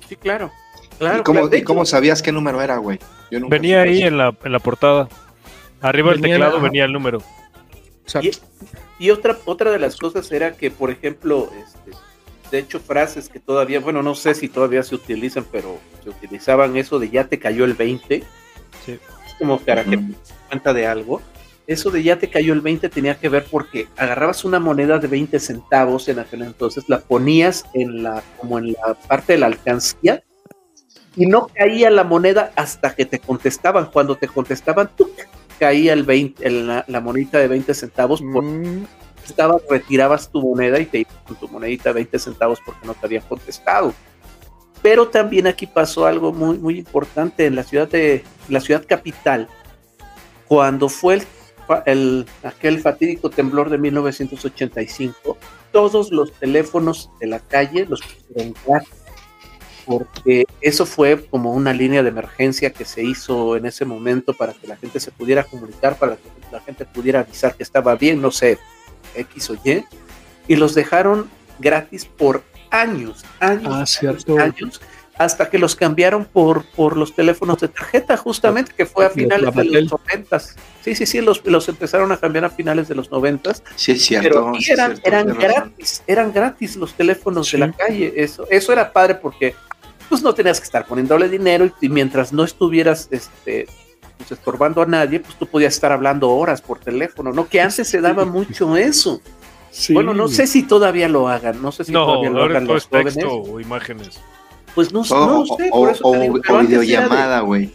[0.09, 0.51] Sí, claro.
[0.99, 1.49] Claro, ¿Y cómo, claro.
[1.49, 2.99] De y cómo hecho, sabías qué número era, güey?
[3.31, 5.09] Yo nunca Venía ahí en la, en la portada.
[5.81, 7.23] Arriba del teclado la- venía el número.
[8.23, 8.31] Y,
[8.99, 11.97] y otra, otra de las cosas era que, por ejemplo, este,
[12.51, 16.77] de hecho, frases que todavía, bueno, no sé si todavía se utilizan, pero se utilizaban
[16.77, 18.25] eso de ya te cayó el 20.
[18.85, 18.93] Sí.
[19.27, 21.23] Es como para que te des cuenta de algo.
[21.71, 25.07] Eso de ya te cayó el 20 tenía que ver porque agarrabas una moneda de
[25.07, 29.47] 20 centavos en aquel entonces, la ponías en la, como en la parte de la
[29.47, 30.21] alcancía
[31.15, 33.87] y no caía la moneda hasta que te contestaban.
[33.93, 35.11] Cuando te contestaban, ¡tuc!
[35.61, 38.87] caía el 20, el- la, la monedita de 20 centavos por mm,
[39.25, 42.95] estabas, retirabas tu moneda y te ibas con tu monedita de 20 centavos porque no
[42.95, 43.95] te habían contestado.
[44.83, 49.47] Pero también aquí pasó algo muy, muy importante en la ciudad de la ciudad capital.
[50.49, 51.23] Cuando fue el,
[51.87, 55.37] el- aquel fatídico temblor de 1985,
[55.73, 58.55] todos los teléfonos de la calle los pusieron
[59.87, 64.53] porque eso fue como una línea de emergencia que se hizo en ese momento para
[64.53, 68.21] que la gente se pudiera comunicar, para que la gente pudiera avisar que estaba bien,
[68.21, 68.59] no sé,
[69.15, 69.85] X o Y,
[70.47, 71.29] y los dejaron
[71.59, 74.81] gratis por años, años, Ah, años,
[75.21, 79.55] hasta que los cambiaron por, por los teléfonos de tarjeta, justamente, que fue a finales
[79.55, 80.57] de los noventas.
[80.83, 84.03] Sí, sí, sí, los, los empezaron a cambiar a finales de los noventas, Sí, es
[84.07, 84.29] cierto.
[84.29, 87.59] pero sí y es eran, cierto, eran gratis, eran gratis los teléfonos Sí.
[87.59, 88.15] de la calle.
[88.17, 89.55] Eso, eso era padre porque
[90.09, 93.67] pues no tenías que estar poniéndole dinero y, y mientras no estuvieras este,
[94.17, 97.47] pues, estorbando a nadie, pues tú podías estar hablando horas por teléfono, ¿no?
[97.47, 99.21] Que antes se daba mucho eso.
[99.71, 99.93] sí.
[99.93, 102.85] Bueno, no sé si todavía lo hagan, no sé si No, todavía lo hagan los
[102.85, 103.15] es jóvenes.
[103.17, 104.19] texto o imágenes.
[104.75, 107.73] Pues no, o- sé, o, por eso te o- digo, videollamada, güey.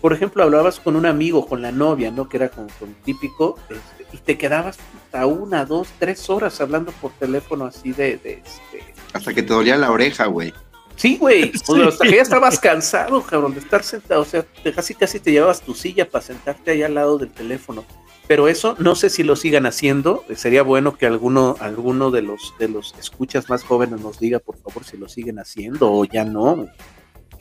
[0.00, 2.28] por ejemplo, hablabas con un amigo, con la novia, ¿no?
[2.28, 4.78] Que era con, con típico, este, y te quedabas
[5.12, 9.52] a una, dos, tres horas hablando por teléfono así de, de, este, Hasta que te
[9.54, 10.52] dolía la oreja, güey.
[10.96, 11.52] Sí, güey.
[11.68, 14.22] O sea, hasta que ya estabas cansado, cabrón, de estar sentado.
[14.22, 17.30] O sea, te- casi casi te llevabas tu silla para sentarte ahí al lado del
[17.30, 17.84] teléfono.
[18.26, 20.24] Pero eso no sé si lo sigan haciendo.
[20.36, 24.56] Sería bueno que alguno, alguno de los de los escuchas más jóvenes nos diga, por
[24.56, 26.68] favor, si lo siguen haciendo o ya no.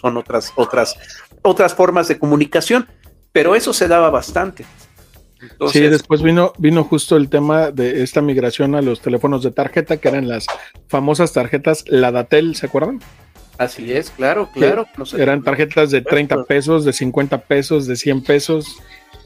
[0.02, 0.98] Son otras, otras,
[1.44, 2.88] otras formas de comunicación.
[3.32, 4.66] Pero eso se daba bastante.
[5.42, 9.52] Entonces, sí, después vino, vino justo el tema de esta migración a los teléfonos de
[9.52, 10.46] tarjeta, que eran las
[10.88, 13.00] famosas tarjetas Ladatel, ¿se acuerdan?
[13.58, 14.88] así es, claro, claro.
[14.98, 15.22] no sé.
[15.22, 18.78] Eran tarjetas de 30 pesos, de 50 pesos, de 100 pesos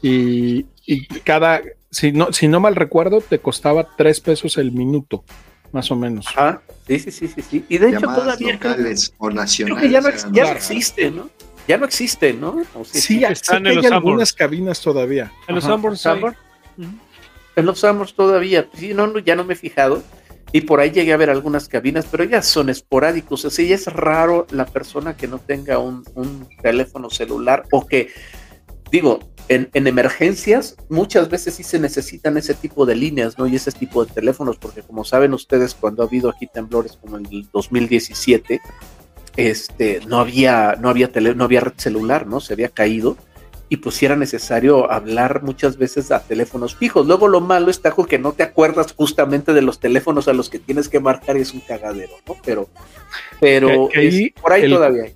[0.02, 5.24] y, y cada, si no, si no mal recuerdo, te costaba 3 pesos el minuto,
[5.72, 6.26] más o menos.
[6.28, 7.64] Ajá, sí, sí, sí, sí, sí.
[7.68, 9.82] Y de hecho todavía creo- locales o Creo nacionales.
[9.82, 11.30] que ya no, ya no existe, ¿no?
[11.68, 12.62] Ya no existe, ¿no?
[12.74, 15.32] O sea, Sí, están en hay los algunas cabinas todavía.
[15.48, 15.64] En los.
[15.64, 16.06] Sanborns.
[17.56, 20.02] En los Summers todavía, sí, no, no, ya no me he fijado.
[20.52, 23.44] Y por ahí llegué a ver algunas cabinas, pero ya son esporádicos.
[23.46, 28.10] O ya es raro la persona que no tenga un, un teléfono celular o que,
[28.92, 29.18] digo,
[29.48, 33.46] en, en emergencias muchas veces sí se necesitan ese tipo de líneas, ¿no?
[33.46, 37.16] Y ese tipo de teléfonos, porque como saben ustedes, cuando ha habido aquí temblores como
[37.16, 38.60] el del 2017,
[39.36, 42.40] este, no había, no había tele, no había red celular, ¿no?
[42.40, 43.16] Se había caído
[43.68, 47.06] y pues sí era necesario hablar muchas veces a teléfonos fijos.
[47.06, 50.48] Luego lo malo está con que no te acuerdas justamente de los teléfonos a los
[50.48, 52.36] que tienes que marcar y es un cagadero, ¿no?
[52.44, 52.68] Pero,
[53.40, 55.14] pero Que- que ahí es- por ahí el- todavía hay.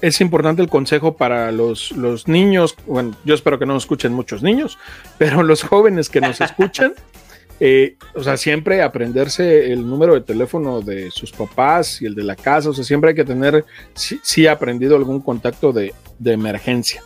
[0.00, 2.76] Es importante el consejo para los, los niños.
[2.86, 4.78] Bueno, yo espero que no nos escuchen muchos niños,
[5.18, 6.94] pero los jóvenes que nos escuchan,
[7.60, 12.22] eh, o sea, siempre aprenderse el número de teléfono de sus papás y el de
[12.24, 12.70] la casa.
[12.70, 17.02] O sea, siempre hay que tener, sí, sí aprendido algún contacto de, de emergencia.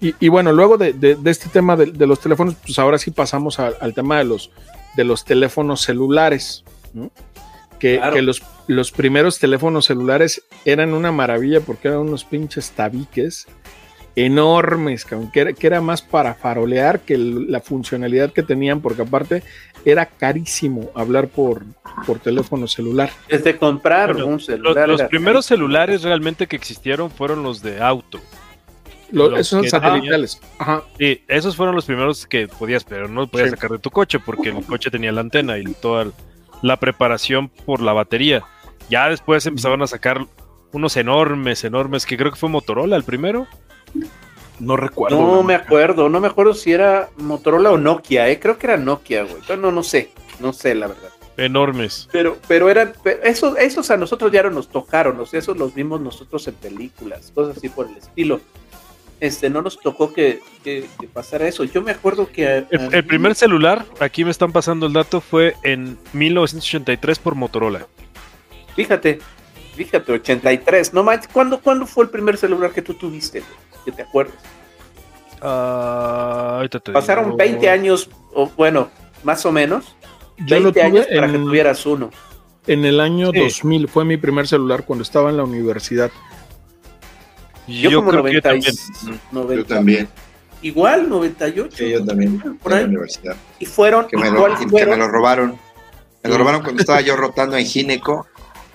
[0.00, 2.98] Y, y bueno, luego de, de- de este tema de, de los teléfonos, pues ahora
[2.98, 4.52] sí pasamos a- al tema de los,
[4.96, 6.62] de los teléfonos celulares.
[6.94, 7.10] ¿no?
[7.78, 8.14] Que, Claro.
[8.16, 13.46] que los, los primeros teléfonos celulares eran una maravilla porque eran unos pinches tabiques
[14.16, 18.80] enormes, cabrón, que era, que era más para farolear que el- la funcionalidad que tenían,
[18.80, 19.42] porque aparte
[19.84, 21.62] era carísimo hablar por,
[22.04, 23.10] por teléfono celular.
[23.28, 24.88] Desde comprar Bueno, un Los, celular.
[24.88, 28.18] los primeros celulares realmente que existieron fueron los de auto.
[29.12, 30.40] Lo- Los esos son satelitales.
[30.58, 30.82] Ajá.
[30.98, 33.54] Sí, esos fueron los primeros que podías, pero no podías Sí.
[33.54, 36.08] sacar de tu coche porque el coche tenía la antena y toda
[36.62, 38.44] la preparación por la batería.
[38.88, 40.26] Ya después empezaban a sacar
[40.72, 43.46] unos enormes, enormes, que creo que fue Motorola el primero.
[44.58, 45.18] No recuerdo.
[45.18, 48.40] No me acuerdo, no me acuerdo si era Motorola o Nokia, ¿eh?
[48.40, 49.36] creo que era Nokia, güey.
[49.46, 51.10] Pero no, no sé, no sé la verdad.
[51.36, 52.08] Enormes.
[52.10, 55.56] Pero, pero eran, pero esos, esos a nosotros ya no nos tocaron, o sea, esos
[55.56, 58.40] los vimos nosotros en películas, cosas así por el estilo.
[59.20, 61.64] Este, no nos tocó que, que- que pasara eso.
[61.64, 62.46] Yo me acuerdo que.
[62.46, 67.34] a- a El, primer celular, aquí me están pasando el dato, fue en 1983 por
[67.34, 67.86] Motorola.
[68.76, 69.18] Fíjate,
[69.74, 70.94] fíjate, 83.
[70.94, 73.42] No manches, ¿cuándo, ¿cuándo fue el primer celular que tú tuviste?
[73.84, 74.36] Que te acuerdas.
[75.40, 77.36] Ah, ahorita te Pasaron digo.
[77.36, 78.88] 20 años, o bueno,
[79.22, 79.96] más o menos,
[80.38, 82.10] Yo lo 20 años para que tuvieras uno.
[82.66, 83.38] en el año Sí.
[83.40, 86.10] 2000, fue mi primer celular cuando estaba en la universidad.
[87.68, 89.20] Yo, Yo, como creo que yo 90 y- también.
[89.32, 89.54] 90.
[89.62, 90.08] Yo también.
[90.62, 91.76] Igual, 98.
[91.76, 92.40] Sí, yo también.
[92.58, 92.84] Por En la ahí.
[92.88, 93.36] universidad.
[93.60, 95.56] Y fueron, Que me, ¿y lo, que me robaron.
[96.24, 98.26] Me lo robaron cuando estaba yo rotando en Gineco.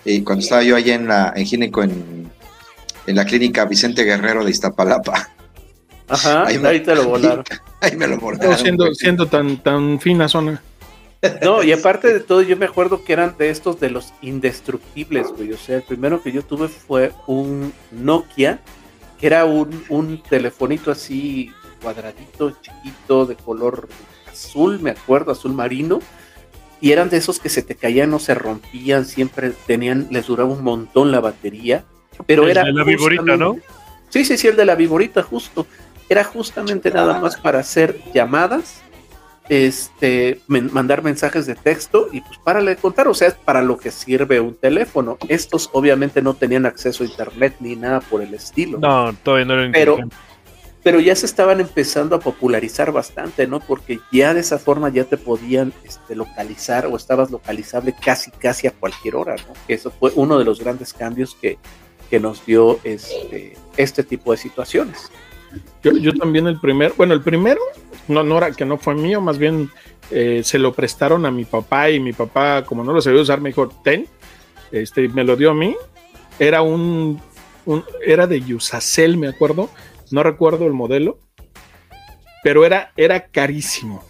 [0.06, 2.30] Y cuando estaba yo allá en la en Gineco en,
[3.08, 5.30] en la clínica Vicente Guerrero de Iztapalapa.
[6.08, 7.44] Ajá, Ahí me- ahí te lo volaron.
[7.82, 8.58] Ahí me lo volaron.
[8.58, 10.62] siendo, siendo tan, tan fina zona.
[11.42, 15.28] No, y aparte de todo, yo me acuerdo que eran de estos de los indestructibles,
[15.30, 15.54] güey.
[15.54, 18.60] O sea, el primero que yo tuve fue un Nokia,
[19.26, 21.52] era un, un telefonito así
[21.82, 23.88] cuadradito, chiquito, de color
[24.32, 26.00] azul, me acuerdo, azul marino.
[26.82, 30.52] Y eran de esos que se te caían, no se rompían, siempre tenían, les duraba
[30.52, 31.86] un montón la batería.
[32.26, 32.64] Pero El era.
[32.66, 33.58] de la viborita, ¿no?
[34.10, 35.66] Sí, sí, sí, el de la viborita, justo.
[36.10, 38.82] Era justamente nada más para hacer llamadas
[39.50, 43.62] este, men- mandar mensajes de texto y pues para de contar, o sea, es para
[43.62, 45.18] lo que sirve un teléfono.
[45.28, 49.62] Estos obviamente no tenían acceso a internet ni nada por el estilo, No, todavía no
[49.62, 49.98] era Pero-
[50.84, 53.62] pero ya se estaban empezando a popularizar bastante, ¿no?
[53.62, 58.68] Porque ya de esa forma ya te podían este, localizar o estabas localizable casi, casi
[58.68, 59.54] a cualquier hora, ¿no?
[59.66, 61.58] Que eso fue uno de los grandes cambios que,
[62.10, 65.10] que nos dio este, este tipo de situaciones.
[65.84, 67.62] Yo, yo también el primer, bueno, el primero,
[68.08, 69.70] no, no era que no fue mío, más bien
[70.12, 73.42] eh, se lo prestaron a mi papá y mi papá, como no lo sabía usar,
[73.42, 74.08] me dijo, ten,
[74.72, 75.76] este, me lo dio a mí.
[76.40, 77.22] Era un,
[78.06, 79.70] era de Yusacel, me acuerdo,
[80.12, 81.20] no recuerdo el modelo,
[82.44, 84.04] pero era, era carísimo.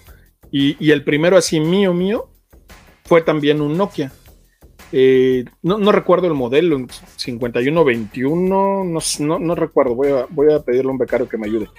[0.51, 2.29] Y, el primero así mío, mío,
[3.05, 4.11] fue también un Nokia.
[4.91, 6.85] Eh, no, no recuerdo el modelo,
[7.15, 11.47] 5121, no, no, no recuerdo, voy a, voy a pedirle a un becario que me
[11.47, 11.69] ayude.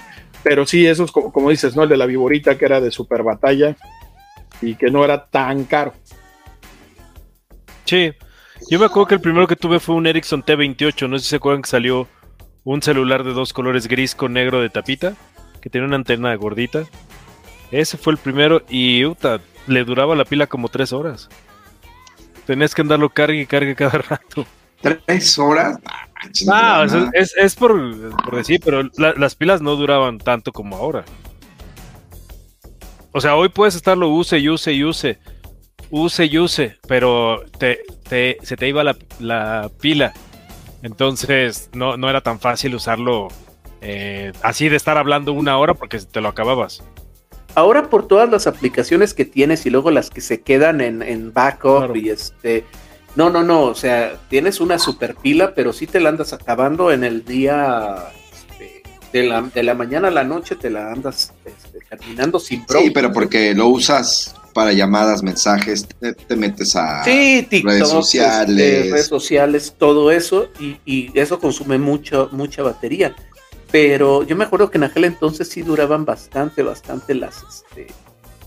[0.44, 1.82] Pero sí, eso es como, como dices, ¿no?
[1.82, 3.76] El de la viborita que era de super batalla
[4.60, 5.94] y que no era tan caro.
[7.86, 8.12] Sí,
[8.70, 11.08] yo me acuerdo que el primero que tuve fue un Ericsson T28.
[11.08, 12.06] No sé si se acuerdan que salió
[12.62, 15.14] un celular de dos colores gris con negro de tapita,
[15.60, 16.84] que tenía una antena gordita.
[17.70, 21.28] Ese fue el primero y uta, le duraba la pila como tres horas.
[22.46, 24.46] Tenías que andarlo cargue y cargue cada rato.
[24.80, 25.78] ¿Tres horas?
[26.50, 27.72] Ah, manches, no es, es por,
[28.24, 31.04] por decir, pero la- las pilas no duraban tanto como ahora.
[33.12, 35.18] O sea, hoy puedes estarlo use y use y use.
[35.90, 40.12] Use y use, pero te, te- se te iba la, la pila.
[40.82, 43.28] Entonces no, no era tan fácil usarlo
[43.80, 46.82] eh, así de estar hablando una hora porque te lo acababas.
[47.54, 51.32] Ahora por todas las aplicaciones que tienes y luego las que se quedan en, en
[51.32, 51.96] backup Claro.
[51.96, 52.64] y este...
[53.16, 56.90] No, no, no, o sea, tienes una super pila, pero sí te la andas acabando
[56.90, 57.96] en el día
[58.32, 62.66] este, de, la, de la mañana a la noche, te la andas este, terminando sin
[62.66, 62.84] bronca.
[62.84, 67.04] Sí, pero porque lo usas para llamadas, mensajes, te, te metes a...
[67.04, 68.58] Sí, TikTok, redes sociales.
[68.58, 73.14] este, redes sociales, todo eso, y, y eso consume mucho, mucha batería.
[73.70, 77.88] Pero yo me acuerdo que en aquel entonces sí duraban bastante, bastante las, este,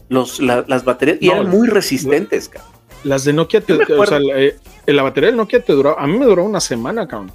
[0.09, 2.76] los, la- las baterías, y No, eran muy resistentes, cabrón.
[3.04, 4.56] Las de Nokia, te- o sea, la, eh,
[4.88, 7.32] la batería del Nokia te duró, a mí me duró una semana, cabrón.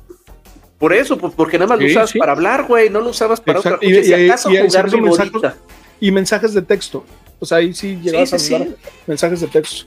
[0.79, 2.19] Por eso, pues porque nada más lo usabas sí.
[2.19, 4.01] para hablar, güey, no lo usabas para Exacto, otra cosa.
[4.01, 4.93] y- si acaso y- y jugar mensajes-
[5.33, 5.57] viborita.
[6.01, 7.05] Y mensajes de texto.
[7.39, 9.85] O sea, ahí sí llegabas Sí, a mandar mensajes de texto.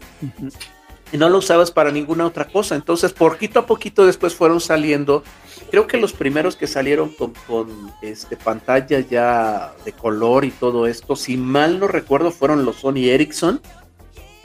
[1.12, 2.76] y no lo usabas para ninguna otra cosa.
[2.76, 5.24] Entonces, poquito a poquito después fueron saliendo.
[5.72, 10.88] Creo que los primeros que salieron con, con, este pantalla ya de color y todo
[10.88, 13.62] esto, si mal no recuerdo, fueron los Sony Ericsson.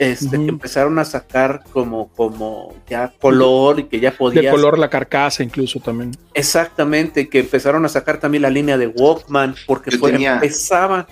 [0.01, 4.51] Este, que empezaron a sacar como, como ya color y que ya De podías.
[4.51, 6.09] color la carcasa incluso también.
[6.33, 11.07] Exactamente, que empezaron a sacar también la línea de Walkman, porque Yo fue, tenía- empezaba.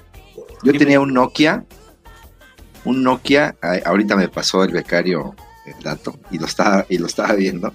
[0.64, 1.66] Yo tenía un Nokia,
[2.84, 5.36] un Nokia, ahorita me pasó el becario
[5.68, 7.72] el dato y lo estaba, y lo estaba viendo.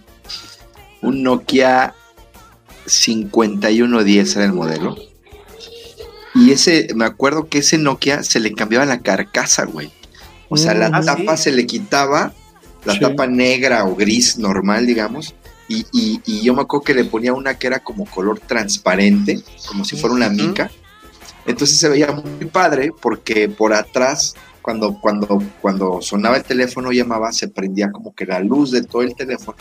[1.00, 1.94] Un Nokia
[2.86, 4.96] 5110 era el modelo.
[6.34, 9.92] Y ese, me acuerdo que ese Nokia se le cambiaba la carcasa, güey.
[10.48, 10.94] O sea, la Mm.
[10.94, 11.44] Ah, tapa sí.
[11.44, 12.32] se le quitaba,
[12.84, 13.00] la Sí.
[13.00, 15.34] tapa negra o gris normal, digamos.
[15.68, 19.40] Y, y- y yo me acuerdo que le ponía una que era como color transparente,
[19.66, 20.70] como si fuera una mica.
[21.46, 27.32] Entonces se veía muy padre porque por atrás, cuando, cuando, cuando sonaba el teléfono, llamaba,
[27.32, 29.56] se prendía como que la luz de todo el teléfono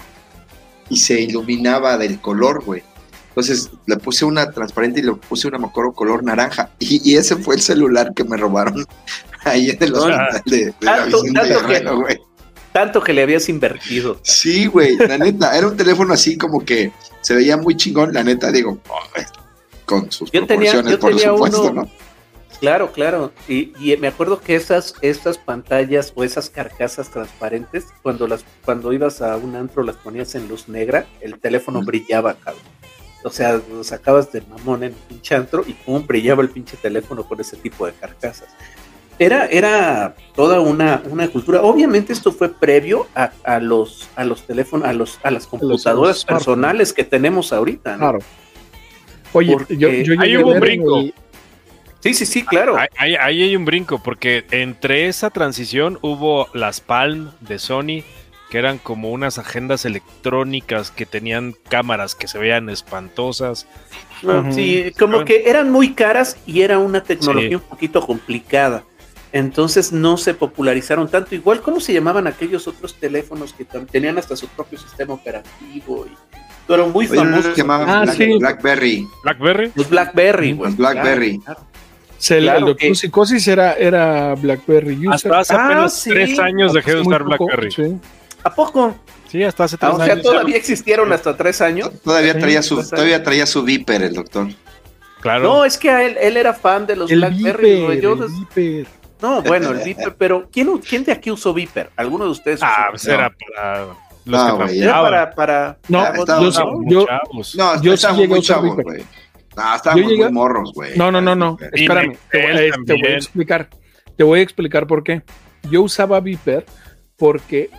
[0.89, 2.83] y se iluminaba del color, güey.
[3.29, 6.69] Entonces le puse una transparente y le puse una, me acuerdo, color naranja.
[6.79, 8.85] Y, y ese fue el celular que me robaron
[9.51, 12.19] ahí en el hospital de, de la Tanto- tanto que- güey.
[12.71, 14.19] Tanto que le habías invertido.
[14.23, 16.91] Sí, güey, la neta, era un teléfono así como que
[17.21, 18.79] se veía muy chingón, la neta, digo,
[19.85, 21.91] con sus Yo tenía- proporciones, yo por tenía supuesto, uno- ¿no?
[22.59, 23.31] Claro, claro.
[23.47, 28.93] Y, y me acuerdo que esas, esas pantallas o esas carcasas transparentes, cuando las, cuando
[28.93, 32.63] ibas a un antro las ponías en luz negra, el teléfono brillaba, cabrón.
[33.25, 36.77] O sea, lo sacabas de mamón en el pinche antro y pum, brillaba el pinche
[36.77, 38.47] teléfono con ese tipo de carcasas.
[39.19, 41.61] Era, era toda una, una cultura.
[41.61, 46.25] Obviamente esto fue previo a, a los, a los teléfonos, a los, a las computadoras
[46.25, 47.97] personales que tenemos ahorita, ¿no?
[47.99, 48.19] Claro.
[49.33, 51.01] Oye, Porque yo, yo ahí hubo a un brinco.
[52.01, 52.75] Sí, sí, sí, claro.
[52.77, 58.03] Ahí, ahí- ahí hay un brinco, porque entre esa transición hubo las Palm de Sony,
[58.49, 63.67] que eran como unas agendas electrónicas que tenían cámaras que se veían espantosas.
[64.21, 64.51] No.
[64.53, 67.55] Sí, como que eran muy caras y era una tecnología Sí.
[67.55, 68.83] un poquito complicada.
[69.33, 71.33] Entonces no se popularizaron tanto.
[71.35, 76.05] Igual, ¿cómo se llamaban aquellos otros teléfonos que tenían hasta su propio sistema operativo?
[76.05, 76.15] Y
[76.67, 77.45] fueron muy Oye, no famosos.
[77.55, 78.37] se llamaban Ah, Black- sí.
[78.37, 79.07] Blackberry.
[79.23, 79.71] BlackBerry.
[79.75, 80.69] Los Blackberry, güey.
[80.69, 81.39] Los Blackberry.
[81.39, 81.69] Claro, claro.
[82.19, 85.13] se- el- Claro el doctor que- Psicosis era, era BlackBerry user.
[85.33, 86.09] Hasta hace Ah, apenas sí.
[86.11, 87.71] tres años dejé de usar poco, BlackBerry.
[87.71, 87.97] sí.
[88.43, 88.95] ¿A poco?
[89.29, 90.23] Sí, hasta hace Ah, tres o sea, años.
[90.25, 91.89] todavía existieron hasta tres años.
[92.03, 94.47] Todavía traía su, todavía traía su Viper el doctor.
[95.21, 95.43] Claro.
[95.43, 97.75] No, es que a él, él era fan de los El Blackberry.
[97.81, 98.87] Viper, Yo el Viper.
[99.21, 101.89] No, bueno, el Viper, pero ¿quién, ¿quién de aquí usó Viper?
[101.95, 102.57] ¿Alguno de ustedes?
[102.59, 102.91] usó Ah, Viper?
[102.91, 103.95] pues era para los
[104.25, 105.11] No, que güey, Era trabajaban.
[105.11, 107.55] para, para, No, para- estaba- yo, yo- chavos.
[107.55, 108.83] No, Yo sí llegué a muy usar chavos, Viper.
[108.85, 109.03] güey.
[109.55, 110.97] No, estábamos muy morros, güey.
[110.97, 111.57] No, no, no, no.
[111.71, 112.17] Espérame.
[112.31, 113.15] Te voy, Nextel te voy a también.
[113.15, 113.69] explicar.
[114.17, 115.21] Te voy a explicar por qué.
[115.69, 116.65] Yo usaba Viper
[117.17, 117.69] porque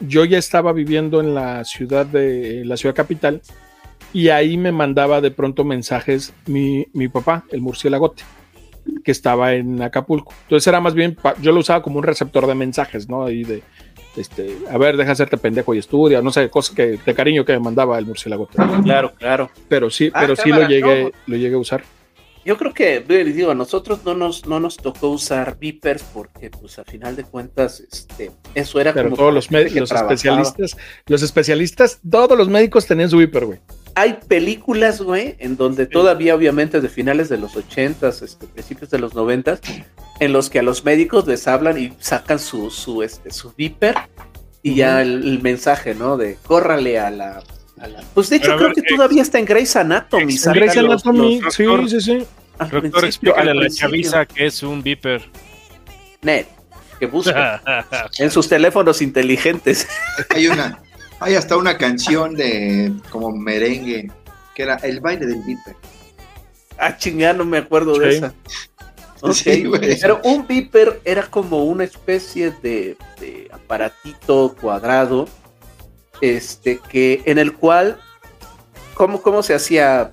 [0.00, 3.40] yo ya estaba viviendo en la ciudad de la ciudad capital
[4.12, 8.22] y ahí me mandaba de pronto mensajes mi, mi papá, el murciélagote,
[9.04, 10.32] que estaba en Acapulco.
[10.42, 13.24] Entonces era más bien, yo lo usaba como un receptor de mensajes, ¿no?
[13.24, 13.62] Ahí de,
[14.16, 17.52] este, a ver, deja hacerte pendejo y estudia, no sé, cosas que, de cariño que
[17.54, 18.58] me mandaba el murciélagote.
[18.84, 19.50] Claro, claro.
[19.68, 21.10] Pero sí, Ah, pero sí lo llegué, no.
[21.26, 21.82] lo llegué a usar.
[22.44, 26.76] Yo creo que, digo, a nosotros no nos, no nos tocó usar Vipers porque, pues,
[26.80, 30.12] a final de cuentas, este, eso era Pero como todos los, que los trabajaba.
[30.14, 30.76] especialistas,
[31.06, 33.60] los especialistas, todos los médicos tenían su Viper, güey.
[33.94, 38.98] Hay películas, güey, en donde todavía, obviamente, de finales de los ochentas, este, principios de
[38.98, 39.60] los noventas,
[40.20, 43.94] en los que a los médicos les hablan y sacan su, su, este, su Viper
[44.62, 46.16] y ya el, el mensaje, ¿no?
[46.16, 47.42] De córrale a la...
[47.80, 50.32] a la- Pues de hecho, Pero creo ver, que ex- todavía está en Grey's Anatomy.
[50.38, 52.24] sacan Grey's Anatomy, los- sí, doctor- sí, sí.
[52.58, 55.28] al Doctor, explícale a la chaviza que es un Viper.
[56.22, 56.46] Net,
[57.00, 57.60] que busca
[58.18, 59.88] en sus teléfonos inteligentes.
[60.30, 60.80] Hay una,
[61.22, 64.10] hay hasta una canción de como merengue
[64.54, 65.74] que era el baile del Viper.
[66.78, 68.16] Ah, chingada, no me acuerdo de Sí.
[68.18, 68.34] esa.
[69.24, 70.00] Ok, Sí, güey.
[70.00, 75.28] Pero un Viper era como una especie de, de aparatito cuadrado,
[76.20, 78.00] este, que en el cual,
[78.94, 80.12] ¿cómo, cómo se hacía?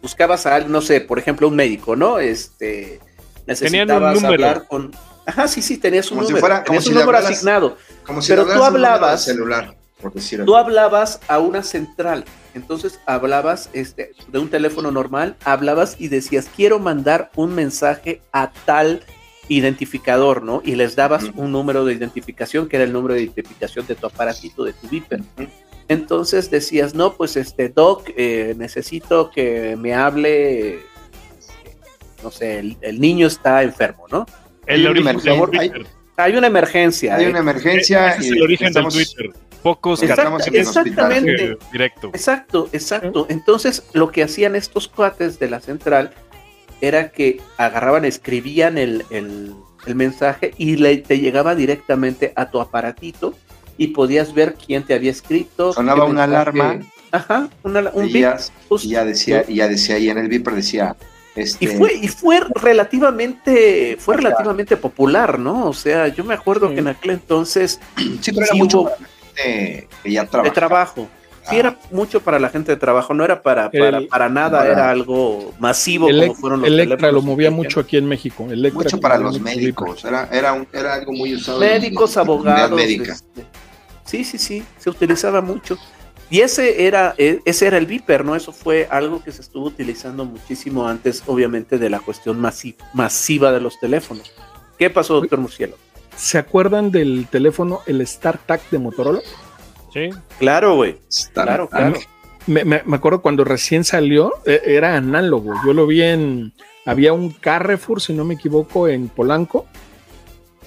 [0.00, 2.18] Buscabas a alguien, no sé, por ejemplo, un médico, ¿no?
[2.18, 4.32] Este, un necesitabas número.
[4.32, 4.90] hablar con.
[5.26, 7.76] Ajá, sí, sí, tenías un Como si número, fuera- como tenías si un número asignado.
[8.06, 10.44] Como si Pero tú un hablabas- celular, por decirlo.
[10.44, 12.24] Tú hablabas a una central,
[12.54, 18.52] entonces hablabas este, de un teléfono normal, hablabas y decías, quiero mandar un mensaje a
[18.64, 19.02] tal
[19.48, 20.62] identificador, ¿no?
[20.64, 24.06] Y les dabas un número de identificación, que era el número de identificación de tu
[24.06, 25.20] aparatito, de tu Viper.
[25.88, 30.78] Entonces decías, no, pues este, Doc, eh, necesito que me hable, eh,
[32.22, 34.24] no sé, el, el niño está enfermo, ¿no?
[34.66, 35.72] El origen del emergen- hay-.
[36.16, 37.16] Hay una emergencia.
[37.16, 37.30] Hay ¿eh?
[37.30, 39.30] una emergencia Ese es y el origen estamos- del Twitter.
[39.62, 40.40] Pocos hospital.
[40.54, 41.56] exactamente.
[41.72, 42.08] directo.
[42.08, 43.26] Exacto, exacto.
[43.28, 46.12] Entonces, lo que hacían estos cuates de la central
[46.80, 49.54] era que agarraban, escribían el, el-
[49.86, 53.34] el mensaje y le, te llegaba directamente a tu aparatito
[53.78, 55.72] y podías ver quién te había escrito.
[55.72, 56.80] Sonaba una alarma
[57.12, 58.38] Ajá, una, un y ya,
[58.82, 60.96] y ya decía, y ya decía ahí en el Viper decía,
[61.34, 65.66] este, Y fue, y fue relativamente, fue relativamente popular, ¿no?
[65.68, 66.74] O sea, yo me acuerdo Sí.
[66.74, 67.80] que en aquel entonces
[68.20, 68.92] sí, pero era sí mucho hubo-
[69.34, 70.52] gente que ya de trabaja.
[70.54, 71.08] trabajo.
[71.42, 71.58] Sí, Ah.
[71.58, 74.72] era mucho para la gente de trabajo, no era para, El- para, para nada, para-
[74.72, 78.46] era algo masivo como Elec- fueron los Electra lo teléfonos movía mucho aquí en México.
[78.50, 81.58] Electra mucho para los médicos, era, era, un- era algo muy usado.
[81.60, 82.76] Médicos, en abogados.
[82.76, 83.12] médica.
[83.14, 83.44] este,
[84.04, 85.78] sí, sí, sí, se utilizaba mucho.
[86.28, 88.36] Y ese era, e- ese era el Viper, ¿no?
[88.36, 93.50] Eso fue algo que se estuvo utilizando muchísimo antes, obviamente, de la cuestión masi- masiva
[93.50, 94.30] de los teléfonos.
[94.78, 95.76] ¿Qué pasó, doctor Murcielo?
[96.20, 99.20] ¿Se acuerdan del teléfono, el StarTAC de Motorola?
[99.92, 100.10] Sí.
[100.38, 100.98] Claro, güey.
[101.32, 101.94] Claro, claro.
[102.46, 105.52] Me, me- me acuerdo cuando recién salió, eh, era análogo.
[105.64, 106.52] Yo lo vi en.
[106.86, 109.66] Había un Carrefour, si no me equivoco, en Polanco.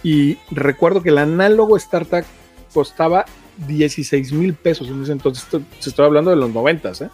[0.03, 2.25] Y recuerdo que el análogo StarTAC
[2.73, 3.25] costaba
[3.67, 5.45] 16 mil pesos en ese entonces.
[5.79, 7.09] Se estoy hablando de los 90, ¿eh?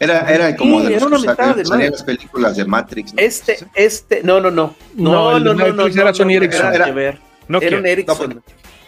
[0.00, 3.12] Era, era como Sí, de los era una de salían las películas de Matrix.
[3.14, 3.20] ¿no?
[3.20, 4.74] Este, este, no, no, no.
[4.94, 6.72] No, No, no, no, no, era Sony Ericsson.
[6.74, 7.18] Era-.
[7.48, 7.68] Nokia.
[7.68, 8.42] Era un Ericsson.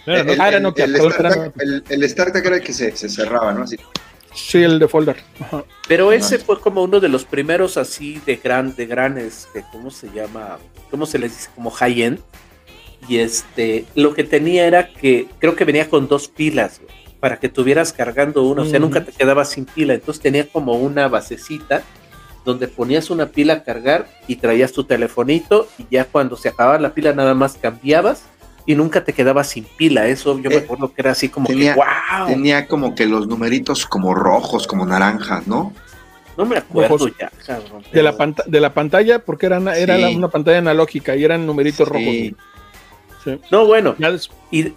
[0.07, 0.45] No, Era El, Nokia.
[0.45, 3.09] Ah, era el- Nokia, el StarTAC- era- el- el StarTAC era el que se, se
[3.09, 3.65] cerraba, ¿no?
[3.65, 3.77] Así.
[4.35, 5.17] Sí, el de folder.
[5.41, 5.65] Ajá.
[5.89, 9.91] Pero ese fue como uno de los primeros así de gran, de gran, este, ¿cómo
[9.91, 10.59] se llama?
[10.91, 11.51] ¿Cómo se les dice?
[11.55, 12.21] Como high-end.
[13.09, 17.39] Y este, lo que tenía era que, creo que venía con dos pilas, güey, para
[17.39, 19.95] que tuvieras cargando uno, o sea, nunca te quedabas sin pila.
[19.95, 21.83] Entonces tenía como una basecita
[22.45, 26.79] donde ponías una pila a cargar y traías tu telefonito y ya cuando se acababa
[26.79, 28.23] la pila nada más cambiabas
[28.65, 30.07] y nunca te quedabas sin pila.
[30.09, 32.27] Eso yo me Eh, acuerdo que era así como tenía- que, wow.
[32.29, 35.75] Tenía como que los numeritos como rojos, como naranjas, ¿no?
[36.39, 37.13] No me acuerdo Rojos.
[37.21, 37.83] ya, cabrón.
[37.93, 38.17] De la,
[38.47, 40.01] de la pantalla, porque era, una- era Sí.
[40.03, 41.93] la- una pantalla analógica y eran numeritos Sí.
[42.33, 42.47] rojos.
[43.25, 43.39] Sí.
[43.51, 44.11] No, bueno, Ya
[44.51, 44.73] y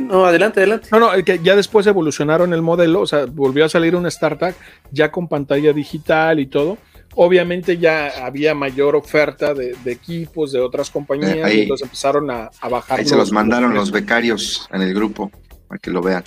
[0.00, 0.88] no, adelante, adelante.
[0.90, 4.10] no, no, el que ya después evolucionaron el modelo, o sea, volvió a salir un
[4.10, 4.56] StarTAC
[4.90, 6.78] ya con pantalla digital y todo.
[7.14, 11.84] Obviamente ya había mayor oferta de, de equipos de otras compañías, Eh, ahí- y entonces
[11.86, 12.98] empezaron a, a bajar.
[13.00, 15.30] Ahí se los mandaron los becarios en el grupo
[15.68, 16.24] para que lo vean.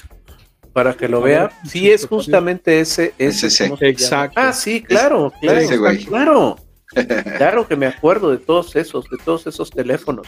[0.73, 1.43] Para que lo vea.
[1.43, 3.13] ver, Sí, es justamente ese.
[3.17, 3.47] ese
[3.81, 4.39] exacto.
[4.39, 5.59] Ah, sí, claro, claro.
[5.59, 6.05] ese.
[6.07, 6.55] Claro.
[7.37, 10.27] Claro que me acuerdo de todos esos, de todos esos teléfonos.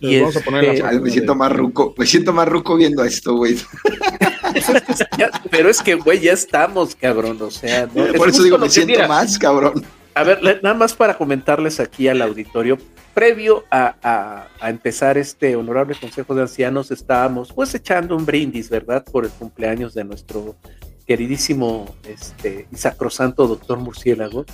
[0.00, 2.48] Les Y vamos a poner la este- Ay, me siento más ruco, me siento más
[2.48, 3.56] ruco viendo esto, güey.
[5.50, 7.38] Pero es que, güey, ya estamos, cabrón.
[7.42, 8.04] O sea, ¿no?
[8.06, 9.84] Es Por eso digo, me siento mira, más, cabrón.
[10.14, 12.78] A ver, nada más para comentarles aquí al auditorio,
[13.12, 18.70] previo a, a- a empezar este honorable Consejo de Ancianos, estábamos pues echando un brindis,
[18.70, 19.04] ¿verdad?
[19.04, 20.56] Por el cumpleaños de nuestro
[21.06, 24.44] queridísimo este, y sacrosanto doctor Murciélago.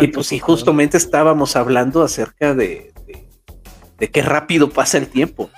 [0.00, 3.23] Y pues sí, justamente estábamos hablando acerca de, de,
[3.98, 5.50] de qué rápido pasa el tiempo.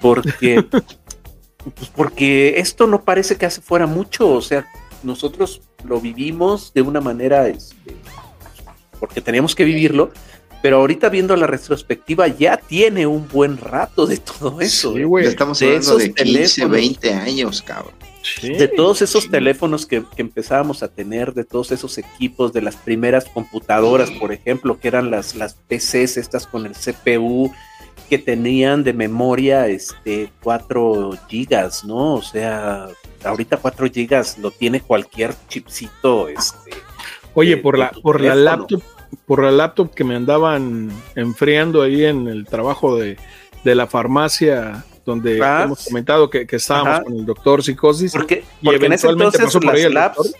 [0.00, 0.62] Porque,
[1.74, 4.28] pues porque esto no parece que hace fuera mucho.
[4.28, 4.66] O sea,
[5.02, 7.96] nosotros lo vivimos de una manera, este,
[8.98, 10.10] porque teníamos que vivirlo.
[10.62, 14.94] Pero ahorita viendo la retrospectiva ya tiene un buen rato de todo eso.
[14.94, 15.04] Sí, ¿eh?
[15.04, 15.26] güey.
[15.26, 16.70] Estamos de hablando de 15, teléfonos.
[16.70, 17.94] 20 años, cabrón.
[18.40, 18.48] Sí.
[18.54, 19.30] de todos esos Sí.
[19.30, 24.32] teléfonos que, que empezábamos a tener, de todos esos equipos, de las primeras computadoras, por
[24.32, 27.52] ejemplo, que eran las, las PCs estas con el CPU,
[28.06, 32.14] que tenían de memoria este 4 gigas, ¿no?
[32.14, 32.86] O sea,
[33.24, 36.70] ahorita 4 gigas lo tiene cualquier chipcito, este.
[37.34, 38.82] Oye, de- por la, por la laptop,
[39.26, 43.16] por la laptop que me andaban enfriando ahí en el trabajo de,
[43.64, 47.02] de la farmacia, donde Ah, hemos comentado que, que estábamos ajá.
[47.04, 48.12] con el doctor Psicosis.
[48.12, 50.34] Porque, porque en ese entonces pasó por ahí las labs, doctor.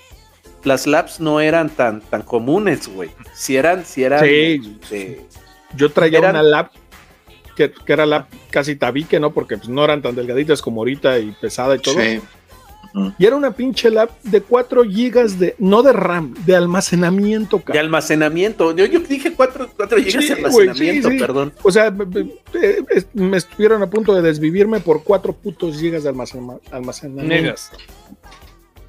[0.65, 3.11] las labs no eran tan, tan comunes, güey.
[3.35, 4.79] Si eran, si eran Sí.
[4.83, 5.27] este,
[5.77, 6.71] Yo traía eran- una lap
[7.57, 9.33] que, que era lap casi tabique, ¿no?
[9.33, 11.95] Porque pues, no eran tan delgaditas como ahorita y pesada y todo.
[12.01, 12.21] Sí.
[13.19, 17.65] Y era una pinche lap de 4 gigas de, no de RAM, de almacenamiento, De
[17.65, 17.85] cabrón.
[17.85, 18.75] almacenamiento.
[18.75, 21.21] Yo, yo dije 4 cuatro, gigas Sí, de almacenamiento, sí, sí.
[21.21, 21.53] perdón.
[21.63, 22.21] O sea, me- me-
[22.55, 27.35] eh, es- me estuvieron a punto de desvivirme por 4 putos gigas de almacena- almacenamiento.
[27.35, 27.71] Negas.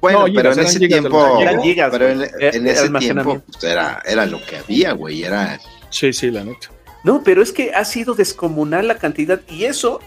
[0.00, 1.38] Bueno, No, pero gigas, en ese de tiempo.
[1.42, 2.28] Eran gigas, pero en, en
[2.66, 5.22] Eh, ese tiempo pues, era, era lo que había, güey.
[5.24, 5.58] Era
[5.90, 6.68] Sí, sí, la neta.
[7.08, 10.00] No, pero es que ha sido descomunal la cantidad y eso,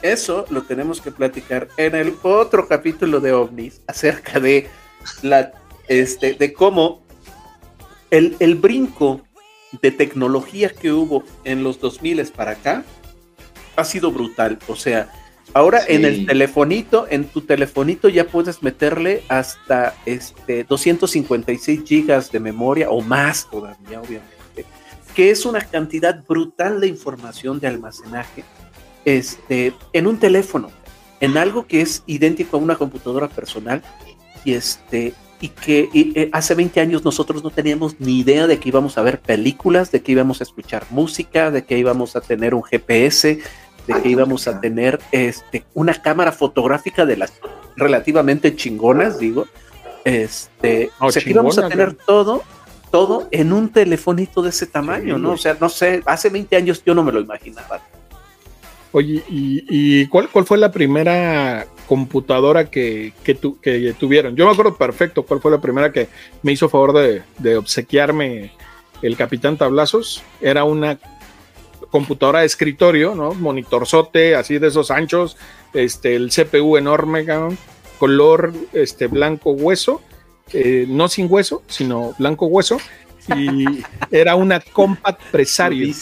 [0.00, 4.66] eso lo tenemos que platicar en el otro capítulo de OVNIs acerca de
[5.20, 5.52] la,
[5.88, 7.02] este, de cómo
[8.10, 9.20] el, el brinco
[9.82, 12.82] de tecnología que hubo en los 2000 para acá
[13.76, 14.58] ha sido brutal.
[14.68, 15.12] O sea,
[15.52, 22.40] ahora en el telefonito, en tu telefonito ya puedes meterle hasta este 256 gigas de
[22.40, 24.37] memoria o más todavía, obviamente
[25.18, 28.44] que es una cantidad brutal de información de almacenaje
[29.04, 30.70] este, en un teléfono,
[31.18, 33.82] en algo que es idéntico a una computadora personal
[34.44, 38.60] y, este, y que y, eh, hace 20 años nosotros no teníamos ni idea de
[38.60, 42.20] que íbamos a ver películas, de que íbamos a escuchar música, de que íbamos a
[42.20, 43.40] tener un GPS,
[43.88, 47.32] de que íbamos a tener este, una cámara fotográfica de las
[47.74, 49.48] relativamente chingonas, digo.
[50.04, 52.44] Este, o sea, que íbamos a tener todo
[52.90, 55.32] todo en un telefonito de ese tamaño, Sí, ¿no?
[55.32, 57.80] O sea, no sé, hace 20 años yo no me lo imaginaba.
[58.92, 64.34] Oye, ¿y, y cuál, cuál fue la primera computadora que, que, tu- que tuvieron?
[64.34, 66.08] Yo me acuerdo perfecto cuál fue la primera que
[66.42, 68.50] me hizo favor de, de obsequiarme
[69.02, 70.22] el Capitán Tablazos.
[70.40, 70.98] Era una
[71.90, 73.34] computadora de escritorio, ¿no?
[73.34, 75.36] Monitorzote, así de esos anchos,
[75.74, 77.26] este, el CPU enorme,
[77.98, 80.00] color este, blanco hueso,
[80.52, 82.78] eh, no sin hueso, sino blanco hueso,
[83.36, 83.64] y
[84.10, 85.94] era una Compact Presario.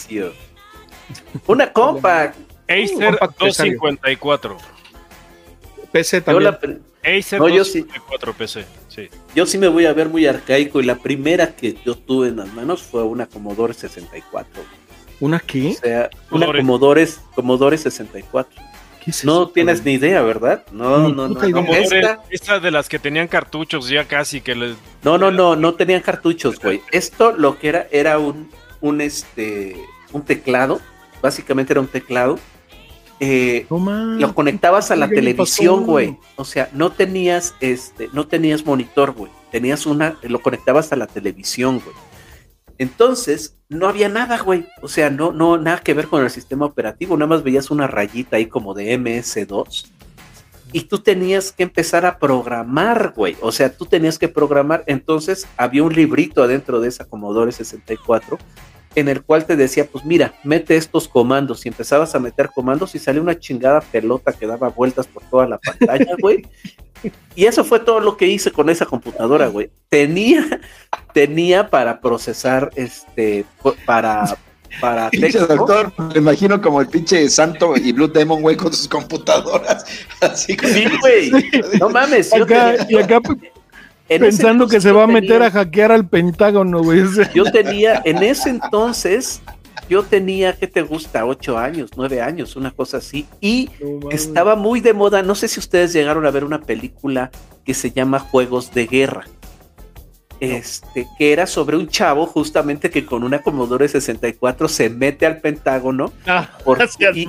[1.45, 2.37] Una compact.
[2.67, 3.73] Acer compact presario.
[3.79, 4.57] 254.
[5.91, 6.81] PC también.
[7.03, 7.81] Acer No, yo sí.
[7.81, 8.65] 254 PC.
[8.89, 9.09] Sí.
[9.33, 12.37] Yo sí me voy a ver muy arcaico y la primera que yo tuve en
[12.37, 14.61] las manos fue una Commodore 64.
[15.19, 15.73] ¿Una O qué?
[15.73, 16.47] sea, una.
[16.47, 18.61] Commodore, Commodore 64.
[19.07, 20.65] ¿Qué es No tienes ni idea, ¿verdad?
[20.69, 21.27] No, no, no.
[21.29, 21.51] no.
[21.51, 24.75] Como Esta- esta de las que tenían cartuchos ya casi que les.
[25.01, 26.81] No, no, no, no tenían cartuchos, güey.
[26.91, 28.49] Esto lo que era era un,
[28.81, 29.77] un este,
[30.11, 30.81] un teclado.
[31.21, 32.37] Básicamente era un teclado.
[33.21, 33.79] Eh, No
[34.19, 36.17] lo conectabas a la televisión, güey.
[36.35, 39.31] O sea, no tenías, este, no tenías monitor, güey.
[39.53, 41.95] Tenías una, lo conectabas a la televisión, güey.
[42.77, 44.67] Entonces, no había nada, güey.
[44.81, 47.17] O sea, no, no, nada que ver con el sistema operativo.
[47.17, 49.87] Nada más veías una rayita ahí como de MS2.
[50.73, 53.37] Y tú tenías que empezar a programar, güey.
[53.41, 54.83] O sea, tú tenías que programar.
[54.87, 58.37] Entonces, había un librito adentro de esa Commodore 64
[58.99, 62.95] en el cual te decía, pues mira, mete estos comandos y empezabas a meter comandos
[62.95, 66.45] y sale una chingada pelota que daba vueltas por toda la pantalla, güey.
[67.35, 69.69] Y eso fue todo lo que hice con esa computadora, güey.
[69.87, 70.59] Tenía,
[71.13, 73.45] tenía para procesar, este,
[73.85, 74.35] para,
[74.81, 75.55] para Pinche texto.
[75.55, 79.85] doctor, me imagino como el pinche Santo y Blue Demon, güey, con sus computadoras.
[80.21, 81.31] Así con Sí, güey.
[81.79, 82.31] No mames.
[82.35, 83.51] yo Acá, tenía- y acá ese
[84.07, 87.03] pensando que se va a tenía- meter a hackear al Pentágono, güey.
[87.33, 89.41] Yo tenía, en ese entonces,
[89.89, 91.25] yo tenía, ¿qué te gusta?
[91.25, 93.25] Ocho años, nueve años, una cosa así.
[93.41, 93.69] Y
[94.01, 95.21] no estaba muy de moda.
[95.23, 97.31] No sé si ustedes llegaron a ver una película
[97.65, 99.25] que se llama Juegos de Guerra.
[100.39, 105.39] Este, que era sobre un chavo justamente que con una Commodore 64 se mete al
[105.41, 106.13] Pentágono.
[106.27, 106.47] Ah,
[106.97, 107.25] seas y-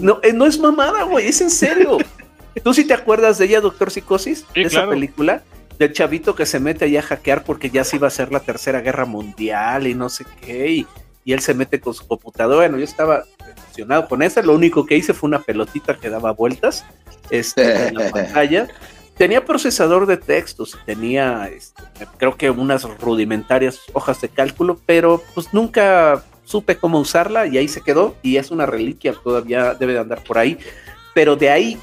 [0.00, 1.98] no, eh, no es mamada, güey, es en serio.
[2.64, 4.44] ¿Tú sí te acuerdas de ella, Doctor Psicosis?
[4.52, 5.44] Sí, de esa película.
[5.80, 8.40] Del chavito que se mete allá a hackear porque ya se iba a hacer la
[8.40, 10.70] tercera guerra mundial y no sé qué.
[10.70, 10.86] Y,
[11.24, 12.68] y él se mete con su computadora.
[12.68, 13.24] Bueno, yo estaba
[13.64, 14.42] emocionado con esa.
[14.42, 16.84] Lo único que hice fue una pelotita que daba vueltas
[17.30, 18.68] este, en la pantalla.
[19.16, 21.82] Tenía procesador de textos, tenía este,
[22.18, 27.68] creo que unas rudimentarias hojas de cálculo, pero pues nunca supe cómo usarla y ahí
[27.68, 30.58] se quedó y es una reliquia, todavía debe de andar por ahí.
[31.14, 31.78] Pero de ahí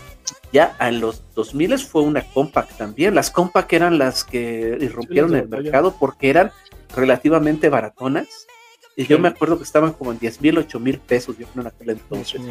[0.52, 3.14] ya en los 2000 fue una compact también.
[3.16, 6.52] Las compact eran las que irrumpieron Sí, el mercado porque eran
[6.96, 8.48] relativamente baratonas.
[8.96, 11.62] Y yo me acuerdo que estaban como en 10 mil, 8 mil pesos, yo creo
[11.62, 12.42] en aquel entonces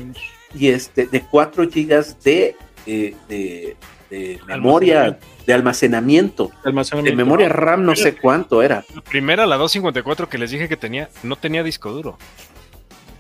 [0.55, 2.55] y este de 4 gigas de,
[2.87, 3.77] eh, de,
[4.11, 8.85] de memoria, de almacenamiento, de memoria RAM, no sé cuánto era.
[8.95, 12.17] La primera, la 254 que les dije que tenía, no tenía disco duro.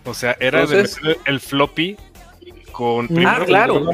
[0.05, 1.97] O sea, era de Entonces- el floppy
[2.71, 3.09] con.
[3.27, 3.91] Ah, claro.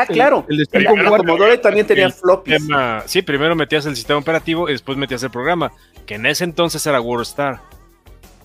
[0.00, 0.44] Ah, claro.
[0.48, 1.26] El de La, cinco la cuartos.
[1.26, 2.58] Commodore también tenía el floppies.
[2.58, 5.72] sistema- sí, primero metías el sistema operativo y después metías el programa,
[6.06, 7.60] que en ese entonces era WordStar,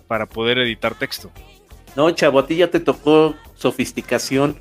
[0.08, 1.32] para poder editar texto.
[1.95, 4.58] No, chavo, a ti ya te tocó sofisticación.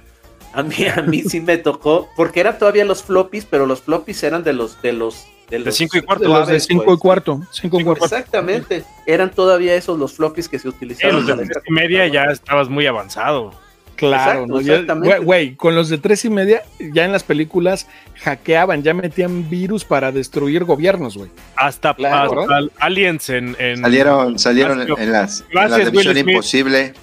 [0.53, 4.23] A mí, a mí sí me tocó, porque eran todavía los floppies, pero los floppies
[4.25, 6.23] eran de los de los de los 5 y cuarto.
[6.25, 6.99] De los de suaves, 5 y pues.
[7.01, 7.41] cuarto.
[7.53, 8.05] Cinco y cuarto.
[8.05, 8.85] Exactamente.
[9.07, 11.17] Eran todavía esos los floppies que se Sí, utilizaban.
[11.17, 13.53] los de y media ya estabas muy avanzado.
[14.01, 14.61] Claro, Exacto, ¿no?
[14.61, 15.09] Exactamente.
[15.09, 17.87] güey, güey, con los de tres y media, ya en las películas
[18.23, 21.31] hackeaban, ya metían virus para destruir gobiernos, güey.
[21.57, 22.41] Hasta, Claro.
[22.41, 23.55] hasta Aliens en.
[23.59, 26.17] en- Salieron, salieron en, las, en las de Misión.
[26.19, 26.95] Imposible.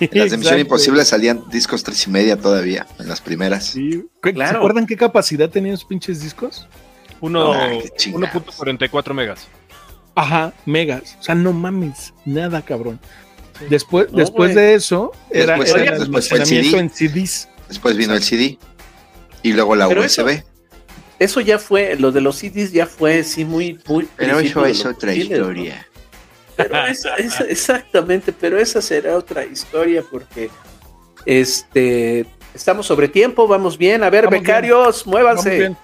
[0.00, 0.58] En las de Misión.
[0.58, 3.64] Imposible salían discos tres y media todavía, en las primeras.
[3.66, 4.04] Sí.
[4.22, 4.58] ¿Qué- ¿Se Claro.
[4.58, 6.68] acuerdan qué capacidad tenían esos pinches discos?
[7.20, 8.30] uno- Ah, qué chingados.
[8.58, 9.48] 1.44 megas.
[10.14, 11.16] Ajá, megas.
[11.18, 12.98] O sea, no mames, nada, cabrón.
[13.68, 16.78] Después, No, después de eso, era, Después- era el después el CD.
[16.78, 17.48] en CDs.
[17.68, 18.58] Después vino el CD
[19.42, 20.42] y luego la Pero USB.
[21.18, 24.06] Eso ya fue, lo de los CDs ya fue sí muy, muy.
[24.16, 25.36] Pero eso es otra 2000, ¿no?
[25.36, 25.88] historia.
[26.56, 30.50] Pero esa- esa- exactamente, pero esa será otra historia porque
[31.24, 34.02] este estamos sobre tiempo, vamos bien.
[34.02, 35.58] A ver, Vamos becarios, Vamos muévanse.
[35.58, 35.76] bien.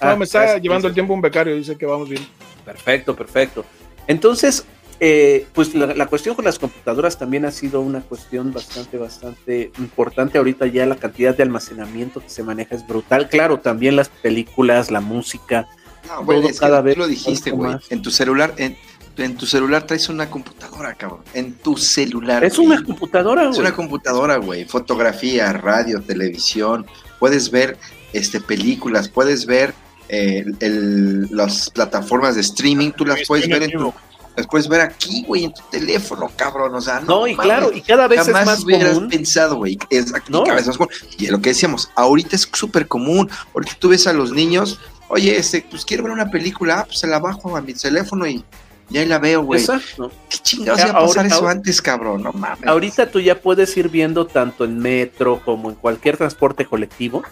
[0.00, 2.26] Ah, no, me está llevando el tiempo un becario, dice que vamos bien.
[2.64, 3.64] Perfecto, perfecto.
[4.06, 4.64] Entonces,
[5.00, 9.70] eh, pues la, la cuestión con las computadoras también ha sido una cuestión bastante, bastante
[9.78, 10.38] importante.
[10.38, 13.28] Ahorita ya la cantidad de almacenamiento que se maneja es brutal.
[13.28, 15.68] Claro, también las películas, la música.
[16.08, 17.72] No, güey, Todo es que cada tú vez lo dijiste, güey.
[17.72, 17.84] más.
[17.90, 18.76] En tu celular, en,
[19.16, 21.20] en tu celular traes una computadora, cabrón.
[21.34, 22.44] En tu celular.
[22.44, 22.68] Es güey.
[22.68, 23.60] una computadora, Es güey.
[23.60, 24.64] una computadora, güey.
[24.64, 26.86] Fotografía, radio, televisión.
[27.18, 27.76] Puedes ver
[28.12, 29.74] este, películas, puedes ver
[30.08, 32.92] eh, el- las plataformas de streaming.
[32.92, 33.92] Tú las puedes ver en tu,
[34.36, 36.74] las puedes ver aquí, güey, en tu teléfono, cabrón.
[36.74, 37.44] O sea, no, No, y mames.
[37.52, 39.08] claro, y cada vez Jamás es más hubieras común.
[39.08, 39.78] pensado, güey.
[39.90, 40.42] Es aquí No.
[40.44, 40.92] cada vez más común.
[41.18, 43.30] Y lo que decíamos, ahorita es súper común.
[43.54, 44.78] Ahorita tú ves a los niños,
[45.08, 48.26] oye, este, pues quiero ver una película, ah, pues se la bajo a mi teléfono
[48.26, 48.44] y,
[48.90, 49.60] y ahí la veo, güey.
[49.60, 50.12] Exacto.
[50.28, 52.22] ¿Qué chingados Ya, iba a pasar ahora- eso ahora- antes, cabrón?
[52.22, 52.66] No mames.
[52.68, 57.22] Ahorita tú ya puedes ir viendo tanto en metro como en cualquier transporte colectivo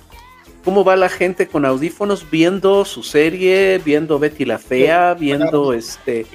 [0.65, 6.27] cómo va la gente con audífonos viendo su serie, viendo Betty la Fea, viendo este,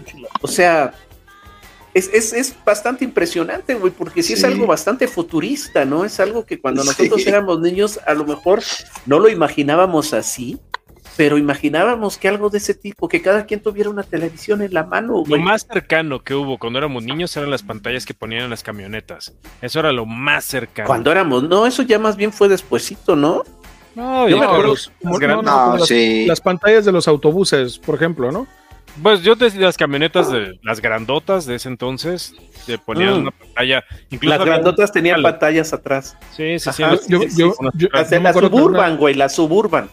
[0.41, 0.93] o sea,
[1.93, 6.05] es, es, es bastante impresionante, güey, porque sí, es algo bastante futurista, ¿no?
[6.05, 7.29] Es algo que cuando nosotros Sí.
[7.29, 8.61] éramos niños a lo mejor
[9.07, 10.59] no lo imaginábamos así,
[11.17, 14.83] pero imaginábamos que algo de ese tipo, que cada quien tuviera una televisión en la
[14.85, 15.41] mano, Lo güey.
[15.41, 19.33] más cercano que hubo cuando éramos niños eran las pantallas que ponían en las camionetas.
[19.61, 20.87] Eso era lo más cercano.
[20.87, 23.43] Cuando éramos, no, eso ya más bien fue despuesito, ¿no?
[23.99, 24.73] No, Yo me acuerdo-
[25.77, 26.25] las, sí.
[26.25, 28.47] las pantallas de los autobuses, por ejemplo, ¿no?
[29.03, 32.33] Pues yo decía las camionetas de las grandotas de ese entonces,
[32.65, 33.21] te ponían Mm.
[33.21, 33.83] una pantalla.
[34.09, 36.17] Incluso Las grandotas tenían pantallas atrás.
[36.35, 36.83] Sí, sí, sí.
[36.83, 36.93] Ajá.
[36.93, 39.29] las- Yo, sí, yo- sí, yo- Las de yo me la suburban, una- güey, la
[39.29, 39.89] suburban.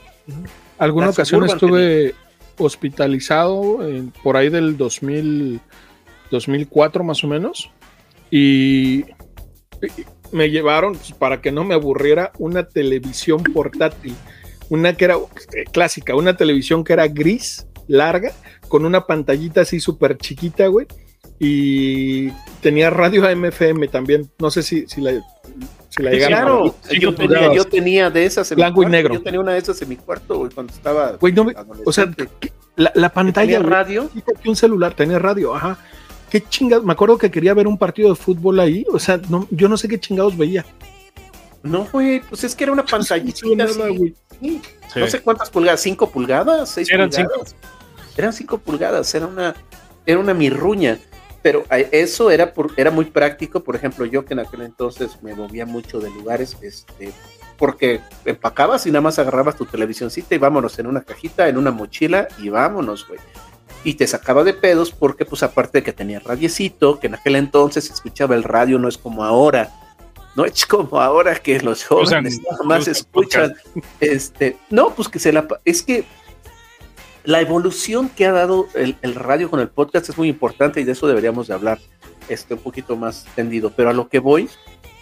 [0.79, 2.15] alguna la ocasión Suburban estuve
[2.59, 5.61] hospitalizado en- por ahí del 2000,
[6.31, 7.71] 2004 más o menos
[8.31, 9.05] y
[10.37, 14.15] me llevaron pues, para que no me aburriera una televisión portátil,
[14.69, 18.33] una que era eh, clásica, una televisión que era gris, larga,
[18.69, 20.87] con una pantallita así súper chiquita, güey,
[21.39, 22.31] y
[22.61, 25.13] tenía radio AM/FM también, no sé si, si la,
[25.91, 26.75] si la llegaron a Claro.
[26.89, 28.97] Sí, yo, tenía, yo tenía de esas en Blanco y mi cuarto.
[28.97, 29.15] negro.
[29.15, 31.13] Yo tenía una de esas en mi cuarto, güey, cuando estaba.
[31.13, 32.11] Güey, no me- o sea,
[32.77, 34.11] la, la pantalla, tenía radio.
[34.43, 35.79] Que un celular tenía radio, ajá.
[36.31, 39.47] Qué chingados, me acuerdo que quería ver un partido de fútbol ahí, o sea, no,
[39.51, 40.65] yo no sé qué chingados veía.
[41.63, 43.37] No, güey, pues es que era una No sé pantallita.
[43.37, 43.57] Sí,
[44.41, 44.61] Sí.
[44.95, 47.57] No sé cuántas pulgadas, cinco pulgadas, seis Eran pulgadas.
[48.17, 49.55] Eran cinco pulgadas, era una,
[50.05, 50.99] era una mirruña.
[51.43, 55.33] Pero eso era por, era muy práctico, por ejemplo, yo que en aquel entonces me
[55.33, 57.13] movía mucho de lugares, este,
[57.57, 61.71] porque empacabas y nada más agarrabas tu televisioncita y vámonos en una cajita, en una
[61.71, 63.21] mochila y vámonos, güey.
[63.87, 67.37] Y te sacaba de pedos porque, pues, aparte de que tenía radiecito, que en aquel
[67.37, 69.71] entonces se escuchaba el radio, no es como ahora.
[70.35, 73.55] No es como ahora que los jóvenes nada más escuchan.
[74.01, 75.47] Este, no, pues que se la.
[75.65, 76.05] Es que
[77.23, 80.85] la evolución que ha dado el, el radio con el podcast es muy importante y
[80.85, 81.79] de eso deberíamos de hablar
[82.29, 83.71] este, un poquito más tendido.
[83.71, 84.51] Pero a lo que voy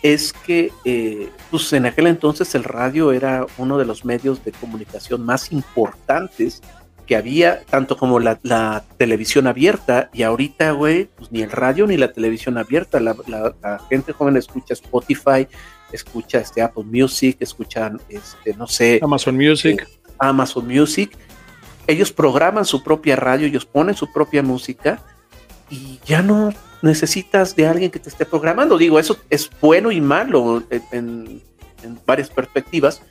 [0.02, 4.52] es que, eh, pues en aquel entonces el radio era uno de los medios de
[4.52, 6.60] comunicación más importantes
[7.06, 11.86] que había, tanto como la, la televisión abierta, y ahorita, güey, pues ni el radio
[11.86, 15.46] ni la televisión abierta, la, la- la gente joven escucha Spotify,
[15.92, 19.86] escucha este Apple Music, escuchan, este, no sé, Amazon Music.
[20.18, 21.16] Amazon Music,
[21.86, 25.00] ellos programan su propia radio, ellos ponen su propia música
[25.70, 26.52] y ya no
[26.82, 28.78] necesitas de alguien que te esté programando.
[28.78, 31.42] Digo, eso es bueno y malo en-
[31.82, 33.02] en varias perspectivas,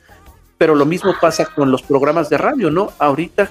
[0.58, 2.92] pero lo mismo pasa con los programas de radio, ¿no?
[2.98, 3.50] Ahorita,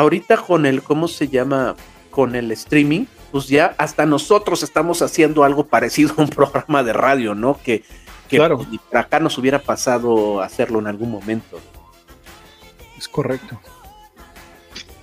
[0.00, 1.74] ahorita con el, ¿cómo se llama?
[2.10, 6.92] Con el streaming, pues ya hasta nosotros estamos haciendo algo parecido a un programa de
[6.92, 7.58] radio, ¿no?
[7.62, 7.84] Que,
[8.28, 8.56] que Claro.
[8.58, 11.60] pues, ni para acá nos hubiera pasado hacerlo en algún momento.
[12.98, 13.60] Es correcto.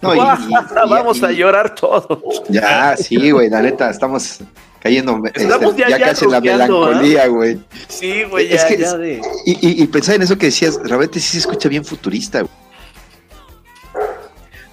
[0.02, 2.44] No, y- y- y- Vamos a llorar todos.
[2.50, 4.40] Ya, sí, güey, la neta, estamos
[4.80, 7.60] cayendo este, Estamos ya- ya, ya casi en la rugiando, melancolía, güey.
[7.88, 9.22] Sí, güey, Es ya, que ya es- de.
[9.46, 12.52] Y, y, y pensar en eso que decías, realmente sí se escucha bien futurista, güey.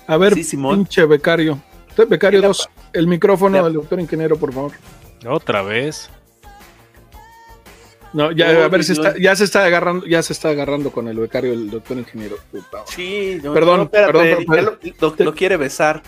[0.06, 0.76] A ver, Sí, Simón.
[0.84, 1.60] pinche becario.
[1.90, 4.72] Usted, Becario Mira, 2, el micrófono del doctor ingeniero, por favor.
[5.28, 6.10] Otra vez.
[8.12, 9.04] No, ya, Oh, a ver si Dios.
[9.06, 12.36] está, ya se está agarrando, ya se está agarrando con el becario el doctor ingeniero.
[12.52, 12.84] Puta.
[12.86, 14.78] Sí, no, Perdón, no, espérate, perdón, ya lo,
[15.16, 16.02] lo- lo quiere besar.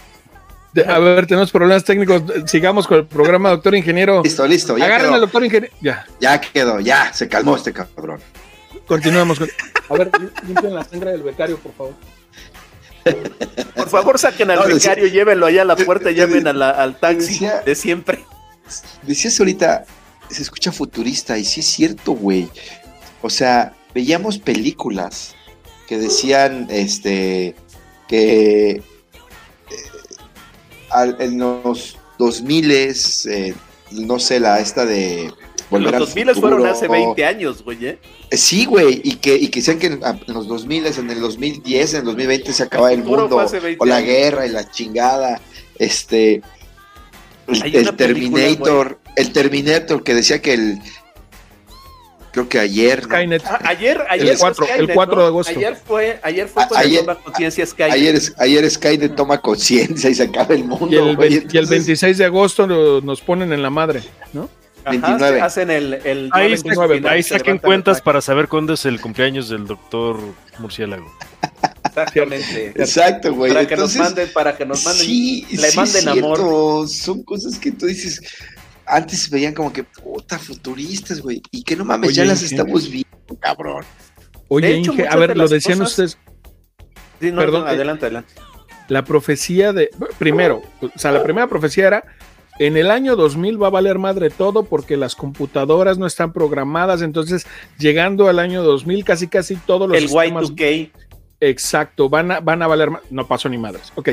[0.86, 2.22] A ver, tenemos problemas técnicos.
[2.46, 4.22] Sigamos con el programa, doctor ingeniero.
[4.22, 5.74] Listo, listo, ya Agarren al doctor ingeniero.
[5.80, 8.20] Ya, ya quedó, ya, se calmó este cabrón.
[8.86, 9.38] continuemos.
[9.38, 9.48] Con...
[9.88, 10.10] A ver,
[10.46, 11.94] limpien la sangre del becario, por favor.
[13.74, 16.70] Por favor, saquen al No, decía- becario, llévenlo allá a la puerta llamen a la-
[16.70, 18.24] al taxi decía- de siempre.
[19.02, 19.84] Decías ahorita,
[20.30, 22.48] se escucha futurista, y sí es cierto, güey.
[23.22, 25.34] O sea, veíamos películas
[25.88, 27.54] que decían, este,
[28.08, 28.82] que eh,
[30.90, 33.54] al- en los 2000 eh,
[33.92, 35.32] no sé, la esta de
[35.68, 37.84] Volver Los al 2000 fueron hace 20 años, güey.
[37.86, 37.98] ¿eh?
[38.30, 41.20] Eh, Sí, güey, y que, y que decían que en, en los 2000, en el
[41.20, 44.08] 2010, en el 2020 se acaba el futuro mundo, fue hace 20 o la años.
[44.08, 45.40] guerra y la chingada,
[45.78, 46.42] este,
[47.48, 50.78] el, el Terminator, el Terminator que decía que el,
[52.32, 53.08] creo que ayer, ¿no?
[53.08, 53.42] Skynet.
[53.46, 55.22] Ah, ayer, ayer El fue 4 Skynet, el 4 ¿no?
[55.22, 55.52] de agosto.
[55.58, 57.92] Ayer fue, ayer fue A- cuando ayer- toma conciencia Skynet.
[57.94, 61.34] ayer, es- ayer Skynet toma conciencia y se acaba el mundo, Y el, ve- y
[61.34, 64.02] el entonces- 26 de agosto nos ponen en la madre,
[64.32, 64.48] ¿no?
[64.86, 65.40] Ajá, 29.
[65.40, 69.48] hacen el, el Ahí, 29, ahí se saquen cuentas para saber cuándo es el cumpleaños
[69.48, 70.18] del doctor
[70.58, 71.12] Murciélago.
[71.84, 72.68] Exactamente.
[72.76, 73.52] Exacto, güey.
[73.52, 75.04] para que entonces, nos manden, para que nos manden.
[75.06, 76.88] sí, le sí, manden amor.
[76.88, 78.20] Son cosas que tú dices,
[78.86, 82.42] antes se veían como que puta futuristas, güey, y que no mames, Oye, ya las
[82.42, 83.08] estamos viendo,
[83.40, 83.84] cabrón.
[84.48, 86.18] Oye, De hecho, Inge, a ver, de lo decían cosas- ustedes,
[87.20, 88.34] Sí, no, Perdón, no, eh, adelante, adelante.
[88.88, 92.04] la profecía de, primero, o sea, la primera profecía era,
[92.58, 97.02] en el año 2000 va a valer madre todo porque las computadoras no están programadas,
[97.02, 97.46] entonces
[97.78, 100.90] llegando al año 2000 casi casi todos los El sistemas Y2K.
[101.40, 103.92] Exacto, van a, van a valer No pasó ni madres.
[103.94, 104.10] Ok.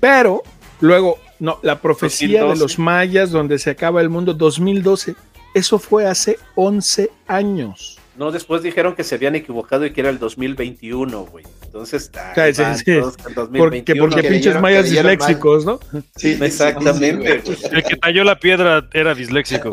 [0.00, 0.42] Pero
[0.80, 2.54] luego, no, la profecía 2012.
[2.54, 5.14] de los mayas donde se acaba el mundo 2012.
[5.54, 7.98] Eso fue hace 11 años.
[8.16, 11.44] No, después dijeron que se habían equivocado y que era el 2021, güey.
[11.76, 12.62] Entonces, ahí Sí,
[13.00, 14.00] Porque, 2021.
[14.08, 15.78] porque que pinches mayas disléxicos, ¿no?
[16.16, 17.42] Sí, Exactamente.
[17.72, 19.70] El que talló la piedra era disléxico.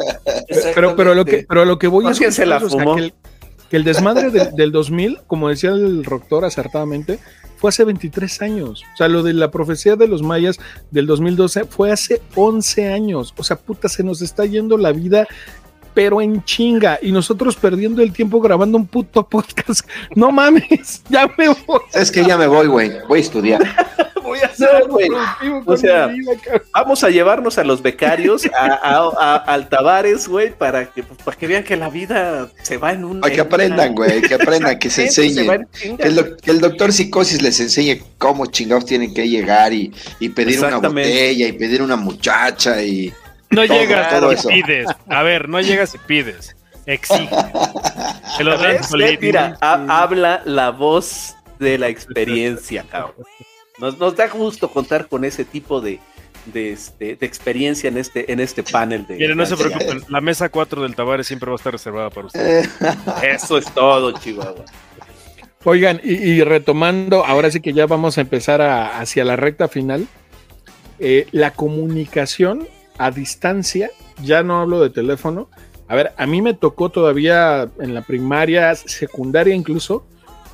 [0.75, 2.95] Pero, pero, lo que, pero lo que voy es que se la o sea, fumó.
[2.95, 3.13] que, el,
[3.69, 7.19] que el desmadre del- del 2000, como decía el doctor acertadamente,
[7.57, 8.83] fue hace 23 años.
[8.93, 10.59] O sea, lo de la profecía de los mayas
[10.91, 13.33] del 2012 fue hace 11 años.
[13.37, 15.25] O sea, puta, se nos está yendo la vida
[15.93, 19.87] pero en chinga y nosotros perdiendo el tiempo grabando un puto podcast.
[20.15, 21.79] No mames, ya me voy.
[21.93, 22.91] Es que ya me voy, güey.
[23.07, 23.61] Voy a estudiar.
[24.23, 25.09] Voy a hacer, güey.
[25.09, 26.31] Productivo O con sea, vida.
[26.73, 31.21] Vamos a llevarnos a los becarios a, a, a- al Tavares, güey, para que, pues,
[31.21, 33.19] para que vean que la vida se va en un.
[33.21, 34.21] Ay, que en aprendan, una- güey.
[34.21, 35.51] Que aprendan, que se Se enseñen.
[35.51, 39.73] en chinga, Que el, que el doctor Psicosis les enseñe cómo chingados tienen que llegar
[39.73, 43.13] y, y pedir una botella y pedir una muchacha y
[43.53, 44.47] No Todo, llegas todo y eso.
[44.49, 44.87] pides.
[45.07, 46.55] A ver, no llegas y pides.
[46.85, 47.29] Exige.
[48.37, 48.57] Que lo.
[49.21, 53.13] Mira, ha- habla la voz de la experiencia, cabrón.
[53.77, 55.99] Nos, nos da gusto contar con ese tipo de,
[56.47, 59.17] de, este, de experiencia en este, en este panel de.
[59.17, 60.01] Miren, no se preocupen.
[60.09, 62.69] La mesa 4 del Tavares siempre va a estar reservada para ustedes.
[63.23, 64.65] Eso es todo, Chihuahua.
[65.65, 69.67] Oigan, y, y retomando, ahora sí que ya vamos a empezar a- hacia la recta
[69.67, 70.07] final.
[70.99, 72.67] Eh, la comunicación
[72.97, 73.89] a distancia,
[74.21, 75.49] ya no hablo de teléfono.
[75.87, 80.05] A ver, a mí me tocó todavía en la primaria, secundaria incluso,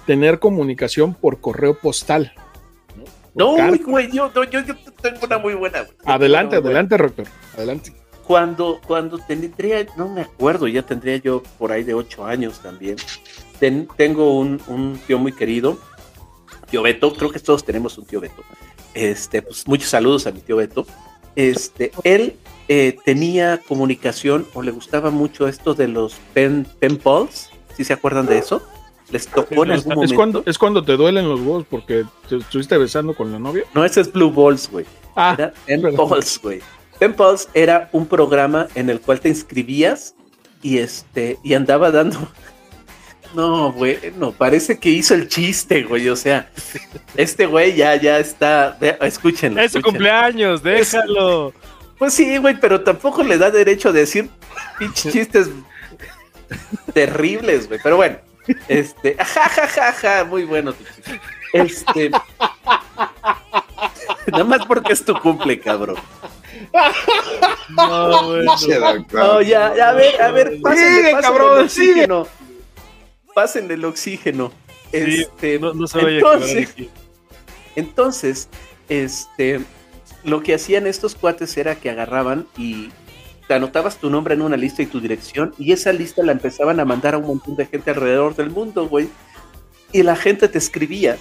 [0.05, 2.33] tener comunicación por correo postal.
[3.35, 3.77] No, Carta.
[3.85, 5.81] güey, yo, no, yo, yo tengo una muy buena.
[5.83, 5.93] güey.
[6.05, 6.67] Adelante, buena.
[6.79, 7.25] adelante, rector.
[7.55, 7.93] Adelante.
[8.25, 12.97] Cuando, cuando tendría, no me acuerdo, ya tendría yo por ahí de ocho años también.
[13.59, 15.77] Ten- tengo un, un tío muy querido,
[16.69, 18.43] tío Beto, creo que todos tenemos un tío Beto.
[18.93, 20.85] Este, pues muchos saludos a mi tío Beto.
[21.39, 22.35] Este, él
[22.67, 26.99] eh, tenía comunicación o le gustaba mucho esto de los pen, pen
[27.75, 28.61] si se acuerdan de eso.
[29.09, 30.15] Les tocó en algún Es momento.
[30.15, 33.63] cuando, es cuando te duelen los huevos porque te estuviste besando con la novia.
[33.73, 34.85] No, ese es Blue Balls, güey.
[35.15, 35.95] Ah, Era Pen.
[35.95, 36.59] Pulse, güey.
[36.99, 40.13] Pen Pulse era un programa en el cual te inscribías
[40.61, 42.19] y este y andaba dando.
[43.33, 46.09] No, güey, no, parece que hizo el chiste, güey.
[46.09, 46.49] O sea,
[47.15, 48.77] este güey ya, ya está.
[49.01, 49.61] Escúchenlo.
[49.61, 49.83] Es su escúchenlo.
[49.83, 51.53] cumpleaños, déjalo.
[51.99, 54.29] Pues sí, güey, pero tampoco le da derecho a decir
[54.79, 55.49] pinches chistes
[56.93, 57.79] terribles, güey.
[57.83, 58.17] Pero bueno,
[58.67, 61.21] este, ja, ja, ja, ja, muy bueno tu chiste.
[61.51, 62.09] Este,
[64.31, 65.97] nada más porque es tu cumple, cabrón.
[67.69, 68.53] No, bueno.
[69.11, 72.27] No, ya, ya, a ver, a ver, pásenle, Sigue, pásenle cabrón, el oxígeno.
[73.39, 74.51] Pásenle el oxígeno.
[74.91, 76.19] Sí, Este, no, no se vaya
[77.75, 78.49] entonces,
[78.89, 79.61] este,
[80.25, 82.89] lo que hacían estos cuates era que agarraban y
[83.47, 86.81] te anotabas tu nombre en una lista y tu dirección, y esa lista la empezaban
[86.81, 89.07] a mandar a un montón de gente alrededor del mundo, güey.
[89.93, 91.17] Y la gente te escribía.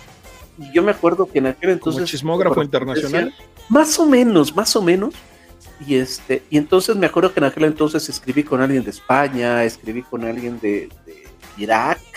[0.59, 2.01] Y yo me acuerdo que en aquel entonces.
[2.01, 3.33] como chismógrafo internacional.
[3.69, 5.15] Más o menos, más o menos.
[5.87, 9.63] Y este, y entonces me acuerdo que en aquel entonces escribí con alguien de España,
[9.63, 12.08] escribí con alguien de, de Irak.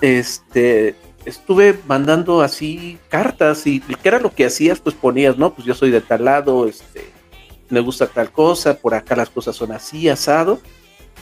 [0.00, 5.66] Este, estuve mandando así cartas y qué era lo que hacías, pues ponías, no, pues
[5.66, 7.14] yo soy de tal lado, este,
[7.70, 10.60] me gusta tal cosa, por acá las cosas son así, asado.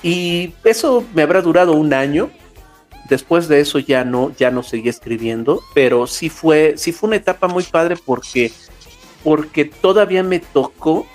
[0.02, 2.30] Y eso me habrá durado un año.
[3.08, 7.16] Después de eso ya no, ya no seguí escribiendo, pero sí fue, sí fue una
[7.16, 8.52] etapa muy padre porque,
[9.22, 11.06] porque todavía me tocó,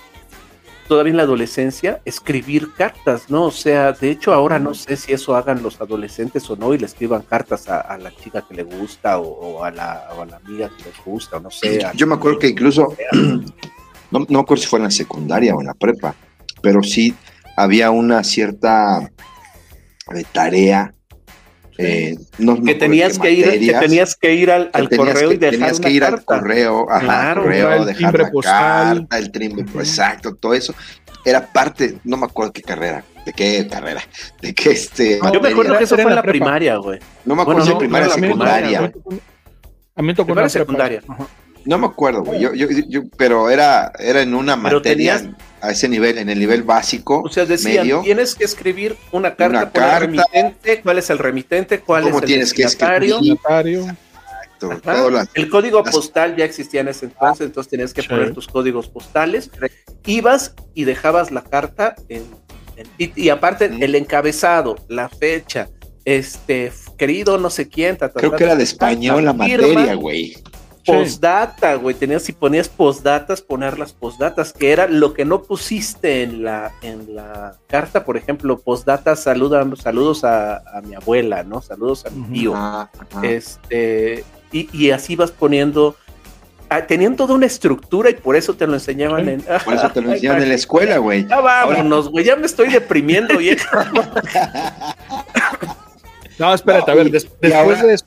[0.88, 3.44] todavía en la adolescencia, escribir cartas, ¿no?
[3.46, 6.78] O sea, de hecho ahora no sé si eso hagan los adolescentes o no y
[6.78, 10.22] le escriban cartas a, a la chica que le gusta o, o a la, o
[10.22, 11.84] a la amiga que les gusta, o no sé.
[11.86, 15.54] a- Yo me acuerdo que incluso, no, no me acuerdo si fue en la secundaria
[15.56, 16.16] o en la prepa,
[16.62, 17.14] pero sí
[17.56, 19.10] había una cierta
[20.16, 20.94] eh, tarea.
[21.78, 25.14] Eh, no que acuerdo tenías que ir, que tenías que ir al, que al tenías
[25.14, 26.26] correo que- y dejar tenías una que ir al carta.
[26.40, 28.98] correo, ajá, Claro, correo, el dejar timbre la postal.
[29.00, 29.80] carta, el timbre, Ujú.
[29.80, 30.74] exacto, todo eso
[31.26, 34.02] era parte, no me acuerdo qué carrera, de qué carrera,
[34.42, 36.32] de qué este, No, Yo me acuerdo que eso fue en en la la prepa.
[36.32, 37.00] primaria, güey.
[37.26, 38.94] no me acuerdo bueno, si no, primaria o no, la secundaria.
[39.96, 40.50] A mí me tocó una prepa.
[40.50, 41.02] secundaria.
[41.08, 41.28] Ajá.
[41.68, 42.40] No me acuerdo, güey.
[42.40, 46.30] Yo, yo, yo, pero era, era en una Pero materia tenías- a ese nivel, en
[46.30, 47.22] el nivel básico.
[47.26, 48.02] O sea, decían, medio.
[48.02, 50.00] tienes que escribir una carta Una por el carta.
[50.00, 53.16] remitente, cuál es el remitente, cuál ¿Cómo es el tienes que destinatario.
[53.18, 53.38] escribir?
[54.60, 58.08] Exacto, las- El código las- postal ya existía en ese entonces, entonces tenías que Sí.
[58.08, 59.50] poner tus códigos postales.
[60.06, 62.24] Ibas y dejabas la carta en,
[62.76, 63.84] en- y, y aparte Mm.
[63.84, 65.70] el encabezado, la fecha,
[66.06, 69.94] este querido no sé quién, ta, ta, Creo ta, que era de español la materia,
[69.96, 70.38] güey.
[70.94, 76.24] Postdata, güey, tenías si ponías postdatas, poner las postdatas, que era lo que no pusiste
[76.24, 81.62] en la en la carta, por ejemplo, postdata, saluda, saludos a, a mi abuela, ¿no?
[81.62, 82.56] Saludos a mi tío.
[82.56, 82.90] Ajá.
[83.24, 85.96] Este, y, y así vas poniendo.
[86.70, 89.32] ah, tenían toda una estructura y por eso te lo enseñaban Sí.
[89.32, 89.42] en.
[89.64, 91.28] Por eso te lo enseñaban en la escuela, güey.
[91.28, 93.92] Ya vámonos, güey, ya me estoy deprimiendo, vieja.
[96.40, 98.06] No, espérate, a No, ver, y- des- y después ahora- de eso,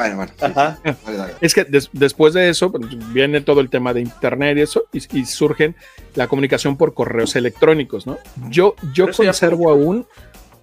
[0.00, 0.32] Bueno, bueno.
[0.34, 0.78] sí, Ajá.
[0.84, 0.92] sí.
[1.04, 1.32] Dale, dale.
[1.42, 4.84] es que des- después de eso pues, viene todo el tema de internet y eso,
[4.92, 5.76] y, y surgen
[6.14, 8.18] la comunicación por correos electrónicos, ¿no?
[8.48, 10.06] Yo, yo conservo aún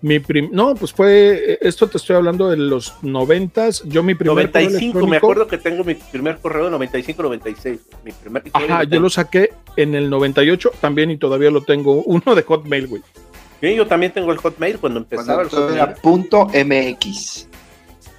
[0.02, 4.14] mi prim no, pues fue, eh, esto te estoy hablando de los noventas, yo mi
[4.16, 7.80] primer correo 95, me acuerdo que tengo mi primer correo de 95-96.
[8.04, 12.36] Mi primer Ajá, yo lo saqué en el 98 también y todavía lo tengo, uno
[12.36, 13.02] de Hotmail, güey.
[13.60, 17.48] Sí, yo también tengo el Hotmail cuando empezaba Cuando el era punto MX.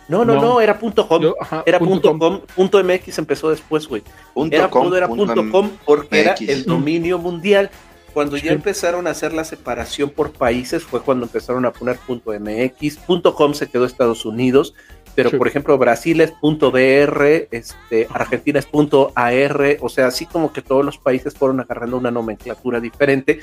[0.09, 0.40] No, no, No.
[0.42, 1.22] no, era punto .com.
[1.22, 2.40] Yo, ajá, era punto .com.
[2.56, 4.02] Punto .mx empezó después, güey.
[4.34, 7.70] Punto Era, com, todo era punto .com porque era el dominio mundial.
[8.14, 12.32] Cuando ya empezaron a hacer la separación por países fue cuando empezaron a poner punto
[12.32, 12.96] .mx.
[12.96, 14.74] Punto .com se quedó Estados Unidos,
[15.14, 15.36] pero Sí.
[15.36, 20.52] por ejemplo Brasil es punto .br, este, Argentina es punto .ar, o sea, así como
[20.52, 23.40] que todos los países fueron agarrando una nomenclatura diferente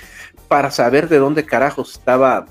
[0.47, 2.47] para saber de dónde carajos estaba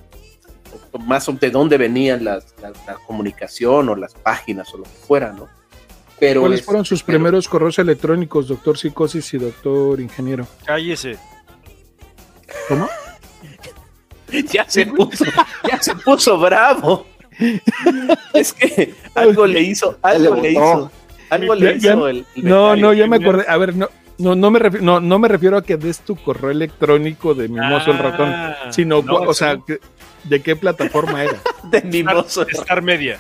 [0.99, 5.33] más de dónde venían las, las- la comunicación o las páginas o lo que fuera,
[5.33, 5.49] ¿no?
[6.21, 10.47] Pero ¿Cuáles es- fueron sus pero- primeros correos electrónicos, doctor Psicosis y doctor Ingeniero?
[10.65, 11.19] Cállese.
[12.69, 12.89] ¿Cómo?
[14.53, 15.25] ya se puso,
[15.69, 17.07] ya se puso bravo.
[18.33, 20.91] es que algo le hizo, algo le hizo,
[21.31, 23.45] algo le hizo el, el No, no, ya me acordé.
[23.49, 23.89] A ver, no,
[24.19, 27.49] no, no me refiero, no, no me refiero a que des tu correo electrónico de
[27.49, 29.81] Mimoso el ratón, Ah, sino, no, o sea, que-
[30.25, 31.41] ¿de qué plataforma era?
[31.65, 32.43] de mimoso.
[32.43, 33.19] Star, Star Media.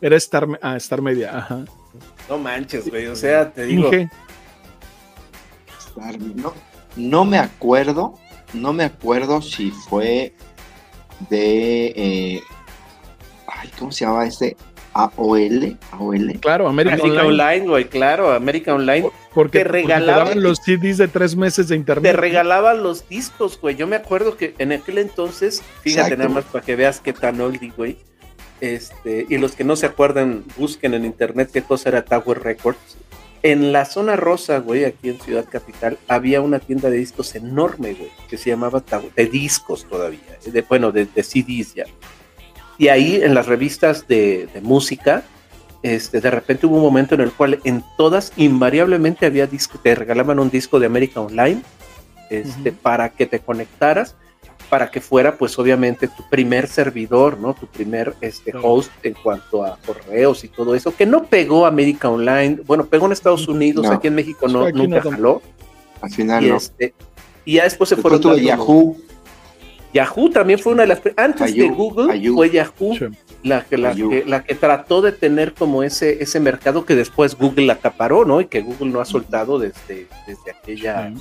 [0.00, 1.64] Era Star, ah, Star Media, ajá.
[2.28, 4.08] No manches, güey, o sea, te digo, Inge,
[6.34, 6.52] No,
[6.96, 8.18] no me acuerdo,
[8.52, 10.34] no me acuerdo si fue
[11.28, 12.42] de, eh,
[13.46, 14.56] ay, ¿cómo se llama este?
[14.94, 16.38] AOL, AOL.
[16.40, 20.98] claro, América, América Online, güey, claro, América Online porque te porque regalaban- daban los CDs
[20.98, 22.14] de tres meses de te internet.
[22.16, 23.74] regalaban los discos, güey.
[23.76, 26.16] Yo me acuerdo que en aquel entonces, fíjate Exacto.
[26.22, 27.96] nada más para que veas qué tan oldie, güey.
[28.60, 32.78] Este, y los que no se acuerdan, busquen en internet qué cosa era Tower Records.
[33.42, 37.92] En la zona rosa, güey, aquí en Ciudad Capital, había una tienda de discos enorme,
[37.92, 40.20] güey, que se llamaba Tower, de discos todavía,
[40.50, 41.84] de, bueno, de, de CDs ya.
[42.78, 45.22] Y ahí en las revistas de, de música,
[45.82, 49.94] este, de repente hubo un momento en el cual en todas invariablemente había disco, te
[49.94, 51.62] regalaban un disco de América Online
[52.30, 54.16] este, para que te conectaras,
[54.70, 57.52] para que fuera pues obviamente tu primer servidor, ¿no?
[57.54, 62.08] Tu primer este, host en cuanto a correos y todo eso, que no pegó América
[62.08, 63.92] Online, bueno, pegó en Estados Unidos, No.
[63.92, 65.42] aquí en México no, aquí nunca no jaló,
[66.00, 66.56] Al final y, no.
[66.56, 66.94] este,
[67.44, 68.96] y ya después se Después fueron Yahoo,
[69.94, 72.34] Yahoo también fue una de las antes de Google Ayú.
[72.34, 73.06] fue Yahoo Sí.
[73.44, 77.36] la que, la, que, la que trató de tener como ese, ese mercado que después
[77.36, 78.40] Google acaparó, ¿no?
[78.40, 81.12] Y que Google no ha soltado desde, desde aquella,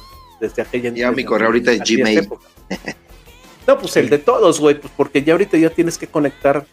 [0.42, 2.18] desde aquella Ya mi correo ahorita es Gmail.
[2.20, 2.48] época.
[3.66, 6.66] No, pues el de todos, güey, pues porque ya ahorita ya tienes que conectar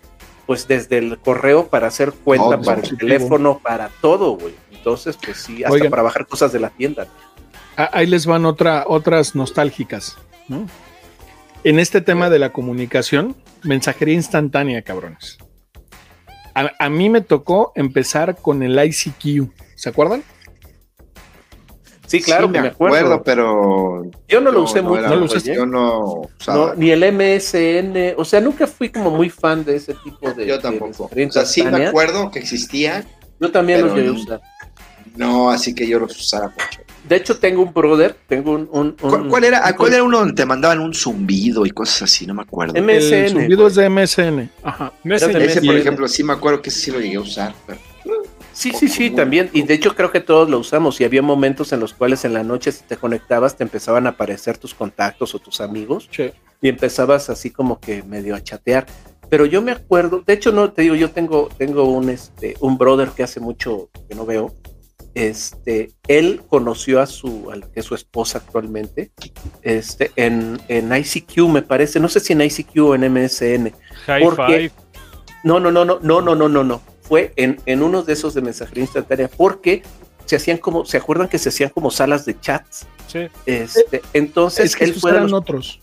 [0.47, 2.62] pues desde el correo para hacer cuenta, Todo.
[2.62, 4.55] para el teléfono, para todo, güey.
[4.73, 5.91] Entonces, pues sí, hasta Oigan.
[5.91, 7.07] para bajar cosas de la tienda.
[7.77, 10.19] Ah, Ahí les van otra, otras nostálgicas,
[10.49, 10.66] ¿no?
[11.62, 15.39] En este tema de la comunicación, mensajería instantánea, cabrones.
[16.55, 20.23] A, a mí me tocó empezar con el ICQ, ¿se acuerdan?
[22.07, 23.23] Sí, claro, Sí, que me acuerdo.
[23.23, 25.27] pero Yo no lo usé mucho, ¿No lo?
[25.27, 25.41] ¿eh?
[25.55, 26.66] Yo no usaba.
[26.70, 30.45] No, ni el MSN, o sea, nunca fui como muy fan de ese tipo de.
[30.47, 31.09] yo de tampoco.
[31.15, 33.05] mensajería O sea, sí me acuerdo que existía,
[33.39, 34.19] Yo también los llegué a no.
[34.19, 34.41] usar.
[35.15, 36.81] no, así que yo los usaba mucho.
[37.11, 38.69] De hecho, tengo un brother, tengo un.
[38.70, 41.70] un- ¿Cuál, un- cuál era, un- ¿Cuál era uno donde te mandaban un zumbido y
[41.70, 42.24] cosas así?
[42.27, 42.74] No me acuerdo.
[42.77, 43.69] M- el MSN, zumbido güey.
[43.69, 44.51] es de MSN.
[44.62, 44.93] Ajá.
[45.05, 45.43] Messenger.
[45.43, 45.78] Ese, por MSN.
[45.81, 47.53] ejemplo, sí me acuerdo que ese sí lo llegué a usar.
[47.66, 47.81] pero-
[48.53, 49.49] Sí, sí, sí, también.
[49.53, 51.01] Y de hecho, creo que todos lo usamos.
[51.01, 54.11] Y había momentos en los cuales en la noche, si te conectabas, te empezaban a
[54.11, 56.09] aparecer tus contactos o tus amigos.
[56.11, 56.31] Sí.
[56.62, 58.85] y empezabas así como que medio a chatear.
[59.31, 62.77] Pero yo me acuerdo, de hecho no te digo, yo tengo, tengo un este un
[62.77, 64.55] brother que hace mucho que no veo,
[65.15, 69.11] este, él conoció a su, a la que es su esposa actualmente,
[69.62, 73.73] este, en, en ICQ me parece, no sé si en ICQ o en MSN.
[74.07, 74.73] High porque- five.
[75.43, 76.82] No, no, no, no, no, no, no, no, no.
[77.03, 79.82] Fue en, en uno de esos de mensajería instantánea, porque
[80.27, 82.87] se hacían como, ¿se acuerdan que se hacían como salas de chats?
[83.07, 85.81] Sí, Este, entonces Es que él fue eran los- otros.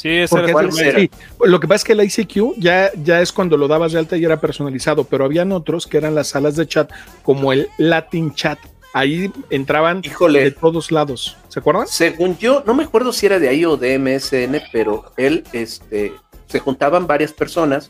[0.00, 1.00] Sí, ese era ¿Cuál el era?
[1.00, 1.10] sí,
[1.44, 4.16] lo que pasa es que el ICQ ya, ya es cuando lo dabas de alta
[4.16, 6.90] y era personalizado, pero habían otros que eran las salas de chat,
[7.22, 8.58] como el Latin Chat.
[8.92, 11.36] Ahí entraban de híjole, todos lados.
[11.48, 11.86] ¿Se acuerdan?
[11.86, 16.12] según yo, no me acuerdo si era de ahí o de MSN, pero él, este,
[16.46, 17.88] se juntaban varias personas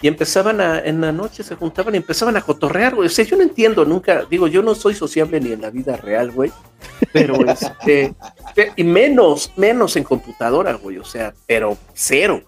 [0.00, 3.06] y empezaban a, en la noche se juntaban y empezaban a cotorrear, güey.
[3.06, 5.96] O sea, yo no entiendo nunca, digo, yo no soy sociable ni en la vida
[5.96, 6.52] real, güey,
[7.12, 8.14] pero este,
[8.76, 12.42] y menos, menos en computadora, güey, o sea, pero cero.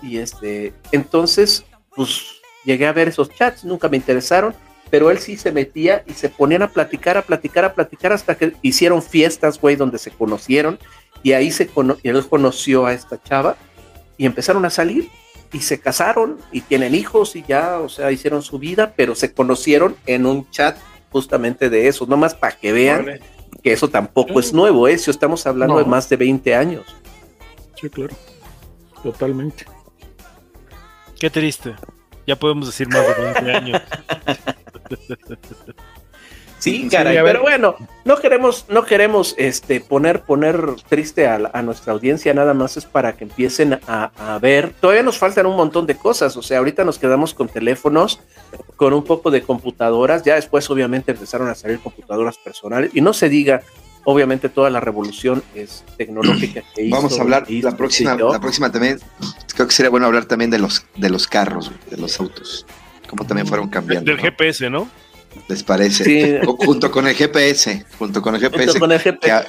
[0.00, 1.64] Y este, entonces,
[1.94, 2.22] pues
[2.64, 4.54] llegué a ver esos chats, nunca me interesaron,
[4.90, 8.36] pero él sí se metía y se ponían a platicar, a platicar, a platicar hasta
[8.36, 10.78] que hicieron fiestas, güey, donde se conocieron
[11.22, 13.56] y ahí se cono- y él conoció a esta chava
[14.16, 15.08] y empezaron a salir
[15.52, 19.32] y se casaron y tienen hijos y ya, o sea, hicieron su vida, pero se
[19.32, 20.76] conocieron en un chat
[21.10, 23.20] justamente de eso, nomás para que vean
[23.62, 24.96] que eso tampoco es nuevo, ¿eh?
[24.98, 25.80] Si estamos hablando No.
[25.80, 26.86] de más de 20 años.
[27.80, 28.14] Sí, claro.
[29.02, 29.66] Totalmente.
[31.20, 31.74] Qué triste.
[32.26, 33.82] Ya podemos decir más de 20 años.
[36.62, 37.74] Sí, caray, pero bueno,
[38.04, 43.16] no queremos, no queremos este poner, poner triste a, nuestra audiencia, nada más es para
[43.16, 44.72] que empiecen a, a ver.
[44.80, 48.20] Todavía nos faltan un montón de cosas, o sea, ahorita nos quedamos con teléfonos,
[48.76, 53.12] con un poco de computadoras, ya después obviamente empezaron a salir computadoras personales, y no
[53.12, 53.62] se diga,
[54.04, 56.94] obviamente toda la revolución es tecnológica que hizo.
[56.96, 59.00] Vamos a hablar hizo, la próxima, la próxima también.
[59.52, 62.66] Creo que sería bueno hablar también de los de los carros, de los autos.
[63.08, 64.06] Cómo también fueron cambiando.
[64.06, 64.22] Del ¿no?
[64.22, 64.88] GPS, ¿no?
[65.48, 66.04] ¿Les parece?
[66.04, 66.38] Sí.
[66.66, 68.64] Junto con el GPS, junto con el GPS.
[68.66, 69.20] Junto con el GP.
[69.20, 69.46] que a-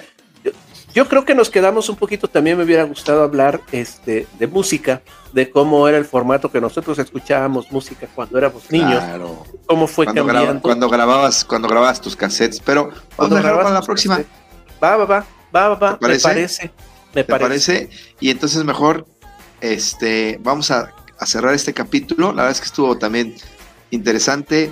[0.93, 5.01] Yo creo que nos quedamos un poquito, también me hubiera gustado hablar este, de música,
[5.34, 9.43] de cómo era el formato que nosotros escuchábamos música cuando éramos niños, Claro.
[9.65, 10.61] cómo fue Cuando, graba- cambiando.
[10.61, 14.18] cuando grababas, cuando grababas tus cassettes, pero vamos cuando a dejar para la próxima.
[14.18, 14.38] cassettes.
[14.84, 16.72] Va, va, va, va, va, va, ¿Te me parece?
[17.15, 17.73] Me ¿Te parece.
[17.85, 17.89] parece?
[18.19, 19.07] Y entonces mejor,
[19.61, 22.27] este, vamos a, a cerrar este capítulo.
[22.34, 23.35] La verdad es que estuvo también
[23.91, 24.72] interesante.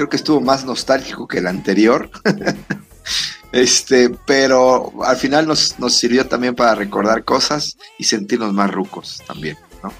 [0.00, 2.08] Creo que estuvo más nostálgico que el anterior.
[3.52, 9.22] este, pero al final nos, nos sirvió también para recordar cosas y sentirnos más rucos
[9.26, 9.92] también, ¿no?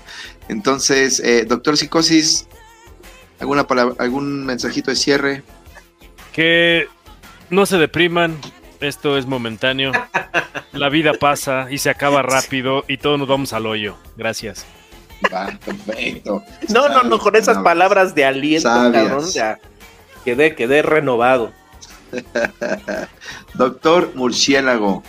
[0.48, 2.46] Entonces, eh, doctor Psicosis,
[3.40, 5.42] ¿alguna palabra, algún mensajito de cierre?
[6.32, 6.88] Que
[7.50, 8.38] no se depriman.
[8.80, 9.92] Esto es momentáneo.
[10.72, 13.98] La vida pasa y se acaba rápido y todos nos vamos al hoyo.
[14.16, 14.64] Gracias.
[15.30, 16.42] Va, perfecto.
[16.70, 19.04] No, no, no, con esas palabras de aliento, Sabias.
[19.04, 19.58] cabrón, ya
[20.24, 21.52] quedé, quedé renovado.
[23.54, 25.02] Doctor Murciélago.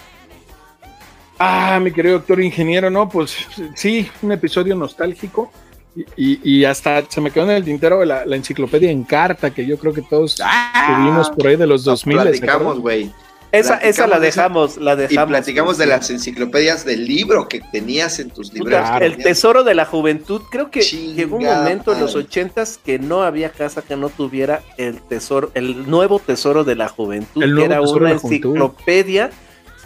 [1.39, 3.35] Ah, mi querido doctor ingeniero, no, pues
[3.75, 5.51] sí, un episodio nostálgico.
[5.95, 9.49] Y, y- y hasta se me quedó en el tintero la, la enciclopedia en carta,
[9.51, 12.17] que yo creo que todos tuvimos por ahí de los 2000.
[12.17, 13.11] ¿se Platicamos, güey.
[13.51, 15.27] Esa, esa la dejamos, la Y dejamos.
[15.29, 18.79] platicamos de las enciclopedias del libro que tenías en tus libros.
[19.01, 22.97] El tesoro de la juventud, creo que Chingada llegó un momento en los ochentas que
[22.97, 27.49] no había casa que no tuviera el tesoro, el nuevo tesoro de la juventud, El
[27.49, 29.29] que nuevo era tesoro de una enciclopedia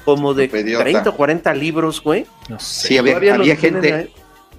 [0.03, 0.83] como de Enciclopediota.
[0.83, 2.27] 30 o 40 libros, güey.
[2.49, 2.89] No sé.
[2.89, 4.11] Sí, había, había gente,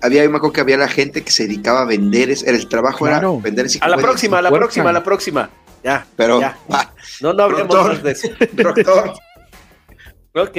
[0.03, 2.57] había, yo me acuerdo que había la gente que se dedicaba a vender, es- era
[2.57, 3.35] el trabajo Claro.
[3.35, 5.49] era vender A la próxima, a la próxima, a la próxima.
[5.87, 6.59] Ya, Pero, ya.
[6.71, 7.93] ah, No, no hablemos Doctor.
[7.93, 8.29] más de eso.
[8.53, 9.13] doctor,
[10.35, 10.59] Ok.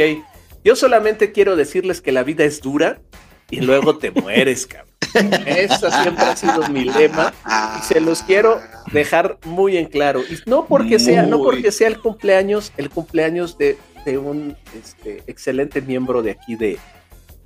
[0.64, 3.02] Yo solamente quiero decirles que la vida es dura
[3.50, 4.88] y luego te mueres, cabrón.
[5.46, 7.34] Esa siempre ha sido mi lema.
[7.78, 8.62] y se los quiero
[8.94, 10.22] dejar muy en claro.
[10.22, 15.24] Y no porque sea, no porque sea el cumpleaños, el cumpleaños de, de un este,
[15.28, 16.78] excelente miembro de aquí de,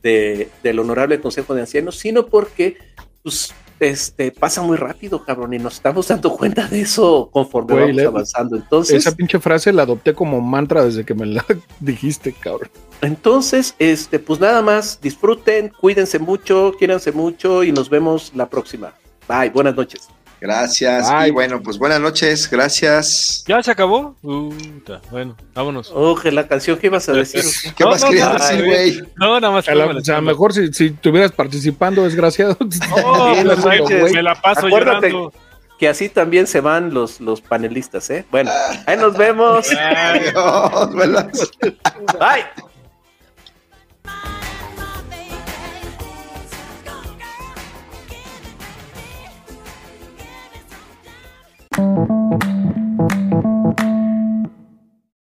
[0.04, 2.78] de- del Honorable Consejo de Ancianos, sino porque
[3.24, 7.84] pues, este, pasa muy rápido, cabrón, y nos estamos dando cuenta de eso conforme Güey,
[7.88, 8.56] vamos le- avanzando.
[8.56, 11.44] Entonces, Esa pinche frase la adopté como mantra desde que me la
[11.80, 12.70] dijiste, cabrón.
[13.02, 18.94] entonces, este, pues nada más, disfruten, cuídense mucho, quiéranse mucho y nos vemos la próxima.
[19.28, 20.08] Bye, buenas noches.
[20.42, 21.08] Gracias.
[21.10, 21.30] Ay.
[21.30, 23.44] Y bueno, pues buenas noches, gracias.
[23.48, 24.16] ¿Ya se acabó?
[24.22, 25.92] Puta, bueno, vámonos.
[25.94, 27.44] Oje, la canción que ibas a decir.
[27.78, 29.02] ¿Qué No, más no, querías no, decir, güey?
[29.16, 29.68] No, nada más.
[29.70, 30.34] A, la- tómale, o sea, tómale.
[30.34, 32.58] mejor si, si estuvieras participando, desgraciado.
[33.06, 35.12] Oh, Sí, me la paso Acuérdate.
[35.12, 35.34] llorando.
[35.80, 38.26] que así también se van los, los panelistas, ¿eh?
[38.32, 38.52] Bueno,
[38.86, 39.68] ahí nos vemos.
[39.72, 41.52] Adiós, buenas.
[42.20, 42.46] Bye.
[51.78, 53.51] Música